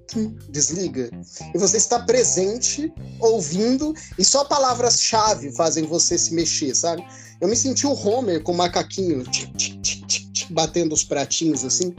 [0.50, 1.10] desliga.
[1.54, 7.06] E você está presente, ouvindo, e só palavras-chave fazem você se mexer, sabe?
[7.42, 11.94] Eu me senti o Homer com o macaquinho tic, tic, tic, batendo os pratinhos assim,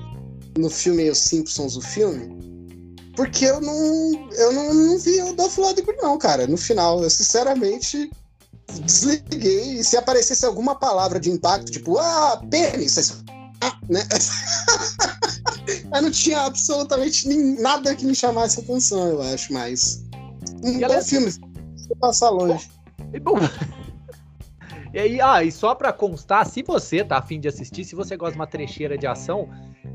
[0.57, 2.34] no filme Os Simpsons, o filme.
[3.14, 6.47] Porque eu não, eu não, não vi o Dolph Lundgren, não, cara.
[6.47, 8.11] No final, eu sinceramente
[8.84, 9.78] desliguei.
[9.78, 13.22] E se aparecesse alguma palavra de impacto, tipo, ah, pênis,
[13.62, 14.07] ah, né?
[15.95, 20.03] eu não tinha absolutamente nem, nada que me chamasse atenção, eu acho, mas.
[20.62, 21.41] Um E bom ela- filme, se
[21.99, 22.68] passar longe.
[23.14, 23.37] E, bom,
[24.93, 28.16] e aí, ah, e só pra constar, se você tá afim de assistir, se você
[28.16, 29.49] gosta de uma trecheira de ação,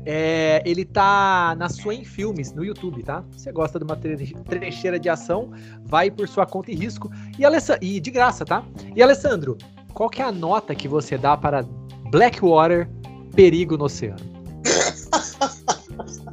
[0.04, 3.24] é, ele tá na Swain Filmes, no YouTube, tá?
[3.32, 4.16] Se você gosta de uma tre-
[4.48, 5.50] trecheira de ação,
[5.84, 7.10] vai por sua conta e risco.
[7.38, 8.64] E, e de graça, tá?
[8.94, 9.56] E Alessandro,
[9.94, 11.62] qual que é a nota que você dá para
[12.10, 12.88] Blackwater,
[13.34, 14.32] Perigo no Oceano?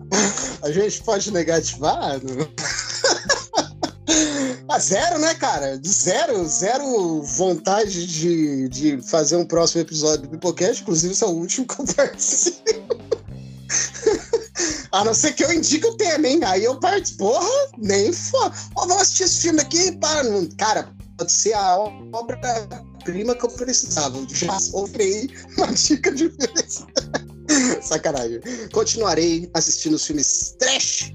[0.62, 2.20] A gente pode negativar?
[4.10, 4.60] Não?
[4.70, 5.80] Ah, zero, né, cara?
[5.86, 10.82] Zero, zero vontade de, de fazer um próximo episódio do Pipocast.
[10.84, 12.64] Inclusive, esse é o último que eu participo.
[14.91, 16.39] A não ser que eu indique o tema, hein?
[16.43, 17.26] Aí eu participo.
[17.30, 18.55] Porra, nem foda.
[18.76, 19.91] Ó, vamos assistir esse filme aqui.
[20.24, 21.78] Não- Cara, pode ser a
[22.14, 24.20] obra-prima que eu precisava.
[24.32, 26.32] Já sofrei uma dica de.
[27.82, 28.39] Sacanagem.
[28.72, 31.12] Continuarei assistindo os filmes trash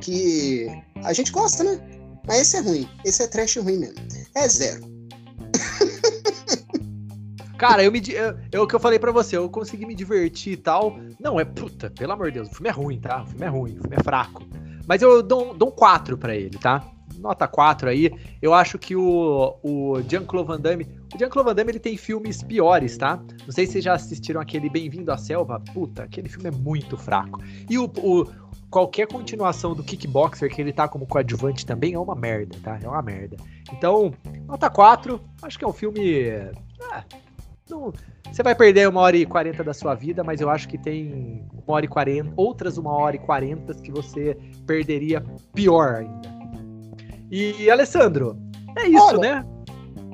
[0.00, 0.66] que
[1.04, 1.97] a gente gosta, né?
[2.26, 2.88] Mas esse é ruim.
[3.04, 3.96] Esse é trash ruim mesmo.
[4.34, 4.82] É zero.
[7.58, 8.00] Cara, eu me.
[8.52, 10.96] É o que eu falei pra você, eu consegui me divertir e tal.
[11.18, 13.22] Não, é puta, pelo amor de Deus, o filme é ruim, tá?
[13.22, 14.46] O filme é ruim, o filme é fraco.
[14.86, 16.88] Mas eu dou, dou um 4 pra ele, tá?
[17.18, 18.10] Nota 4 aí.
[18.40, 20.86] Eu acho que o, o Jean-Claude Van Damme.
[21.14, 23.16] O Jean-Claude Van Damme ele tem filmes piores, tá?
[23.46, 25.60] Não sei se vocês já assistiram aquele Bem-vindo à Selva.
[25.74, 27.40] Puta, aquele filme é muito fraco.
[27.68, 28.26] E o, o-
[28.70, 32.78] qualquer continuação do Kickboxer que ele tá como coadjuvante também é uma merda, tá?
[32.82, 33.36] É uma merda.
[33.72, 34.12] Então,
[34.46, 35.20] nota 4.
[35.42, 36.26] Acho que é um filme.
[36.92, 37.04] ah,
[37.68, 37.92] não-
[38.30, 41.42] você vai perder uma hora e quarenta da sua vida, mas eu acho que tem
[41.66, 46.37] uma hora e quarenta, outras uma hora e quarenta que você perderia pior ainda.
[47.30, 48.38] E, Alessandro,
[48.76, 49.46] é isso, Olha, né?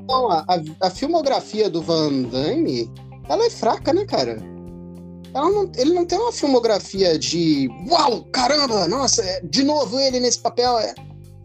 [0.02, 0.44] Então, a,
[0.80, 2.90] a- filmografia do Van Damme,
[3.28, 4.36] ela é fraca, né, cara?
[5.32, 10.38] Não- ele não tem uma filmografia de uau, caramba, nossa, é- de novo ele nesse
[10.38, 10.78] papel.
[10.78, 10.94] é."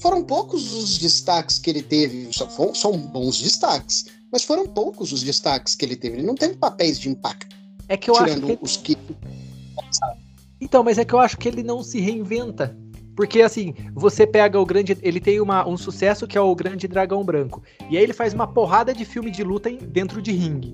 [0.02, 2.30] Foram poucos os destaques que ele teve,
[2.74, 6.18] são bons destaques, mas foram poucos os destaques que ele teve.
[6.18, 7.54] Ele não teve papéis de impacto,
[7.88, 8.60] É que eu acho tirando que.
[8.62, 8.98] os que.
[10.62, 12.78] Então, mas é que eu acho que ele não se reinventa.
[13.20, 14.98] Porque assim, você pega o grande.
[15.02, 17.62] Ele tem uma, um sucesso que é o Grande Dragão Branco.
[17.90, 20.74] E aí ele faz uma porrada de filme de luta dentro de ringue.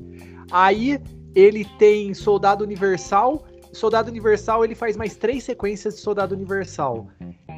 [0.51, 1.01] Aí
[1.33, 3.43] ele tem Soldado Universal.
[3.73, 7.07] Soldado Universal ele faz mais três sequências de Soldado Universal.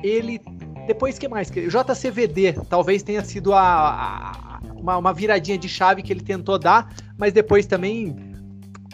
[0.02, 0.40] Ele.
[0.88, 1.52] Depois que mais?
[1.52, 6.96] JCVD talvez tenha sido a, a- uma, uma viradinha de chave que ele tentou dar,
[7.18, 8.16] mas depois também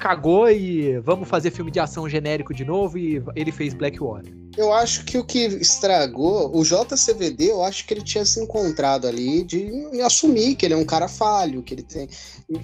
[0.03, 4.35] cagou e vamos fazer filme de ação genérico de novo e ele fez Blackwater.
[4.57, 9.07] Eu acho que o que estragou, o JCVD, eu acho que ele tinha se encontrado
[9.07, 12.09] ali de assumir que ele é um cara falho, que ele tem.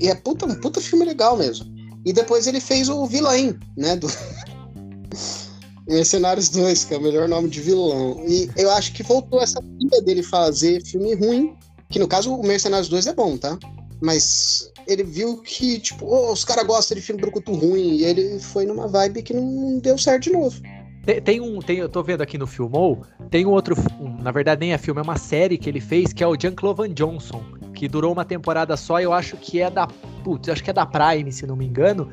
[0.01, 1.65] E é puta, um puta filme legal mesmo.
[2.05, 3.95] E depois ele fez o Villain, né?
[3.95, 4.07] Do...
[5.87, 8.21] Mercenários 2, que é o melhor nome de vilão.
[8.27, 11.55] E eu acho que voltou essa pilha dele fazer filme ruim,
[11.89, 13.57] que no caso o Mercenários 2 é bom, tá?
[14.01, 18.39] Mas ele viu que, tipo, oh, os caras gostam de filme brucutu ruim, e ele
[18.39, 20.61] foi numa vibe que não deu certo de novo.
[21.05, 24.31] Tem, tem, um, tem, eu tô vendo aqui no Filmou, tem um outro, um, na
[24.31, 27.43] verdade nem é filme, é uma série que ele fez, que é o Jean-Claude Johnson,
[27.73, 29.87] que durou uma temporada só, eu acho que é da,
[30.23, 32.09] putz, acho que é da Prime, se não me engano,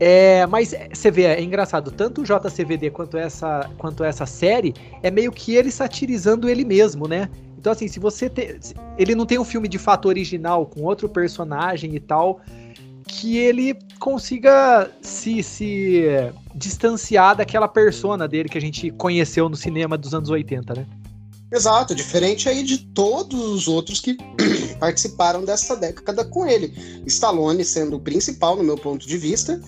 [0.00, 5.10] é, mas você vê, é engraçado, tanto o JCVD quanto essa, quanto essa série é
[5.10, 7.28] meio que ele satirizando ele mesmo, né?
[7.64, 8.60] Então, assim, se você tem.
[8.98, 12.42] Ele não tem um filme de fato original com outro personagem e tal,
[13.08, 16.04] que ele consiga se, se
[16.54, 20.86] distanciar daquela persona dele que a gente conheceu no cinema dos anos 80, né?
[21.50, 24.18] Exato, diferente aí de todos os outros que
[24.78, 26.70] participaram dessa década com ele.
[27.06, 29.58] Stallone sendo o principal, no meu ponto de vista,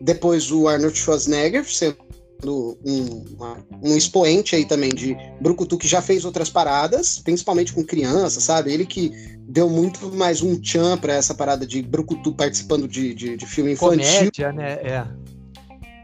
[0.00, 1.98] depois o Arnold Schwarzenegger sendo
[2.46, 7.84] um, uma, um expoente aí também de Brucutu que já fez outras paradas, principalmente com
[7.84, 8.72] criança, sabe?
[8.72, 9.12] Ele que
[9.48, 13.72] deu muito mais um tchan pra essa parada de Brucutu participando de, de, de filme
[13.72, 14.30] infantil.
[14.30, 14.72] Comédia, né?
[14.74, 15.06] É.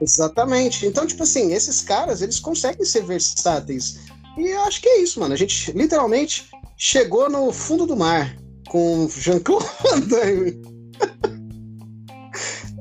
[0.01, 0.87] Exatamente.
[0.87, 4.01] Então, tipo assim, esses caras, eles conseguem ser versáteis.
[4.37, 5.35] E eu acho que é isso, mano.
[5.35, 8.37] A gente literalmente chegou no fundo do mar
[8.69, 10.63] com Jean-Claude Van Damme.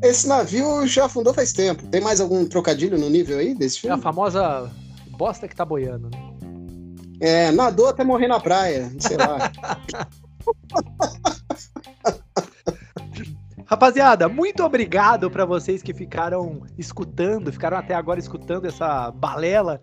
[0.03, 1.87] Esse navio já afundou faz tempo.
[1.87, 3.95] Tem mais algum trocadilho no nível aí desse filme?
[3.95, 4.69] É a famosa
[5.11, 6.17] bosta que tá boiando, né?
[7.21, 9.49] É, nadou até morrer na praia, sei lá.
[13.65, 19.79] Rapaziada, muito obrigado para vocês que ficaram escutando, ficaram até agora escutando essa balela.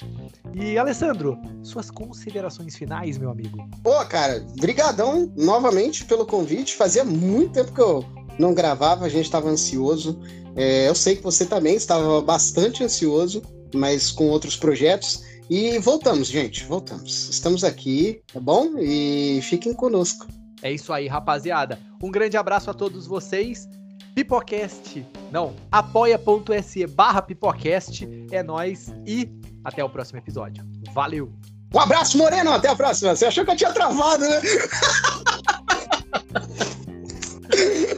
[0.52, 3.56] E Alessandro, suas considerações finais, meu amigo.
[3.82, 6.76] Pô, cara, brigadão novamente pelo convite.
[6.76, 8.04] Fazia muito tempo que eu
[8.40, 10.18] não gravava, a gente estava ansioso.
[10.56, 13.42] É, eu sei que você também estava bastante ansioso,
[13.74, 15.22] mas com outros projetos.
[15.48, 17.28] E voltamos, gente, voltamos.
[17.28, 18.78] Estamos aqui, tá bom?
[18.78, 20.26] E fiquem conosco.
[20.62, 21.78] É isso aí, rapaziada.
[22.02, 23.68] Um grande abraço a todos vocês.
[24.14, 29.30] Pipocast, não, apoia.se barra Pipocast, é nós e
[29.62, 30.64] até o próximo episódio.
[30.92, 31.32] Valeu!
[31.72, 33.14] Um abraço, Moreno, até a próxima.
[33.14, 34.40] Você achou que eu tinha travado, né?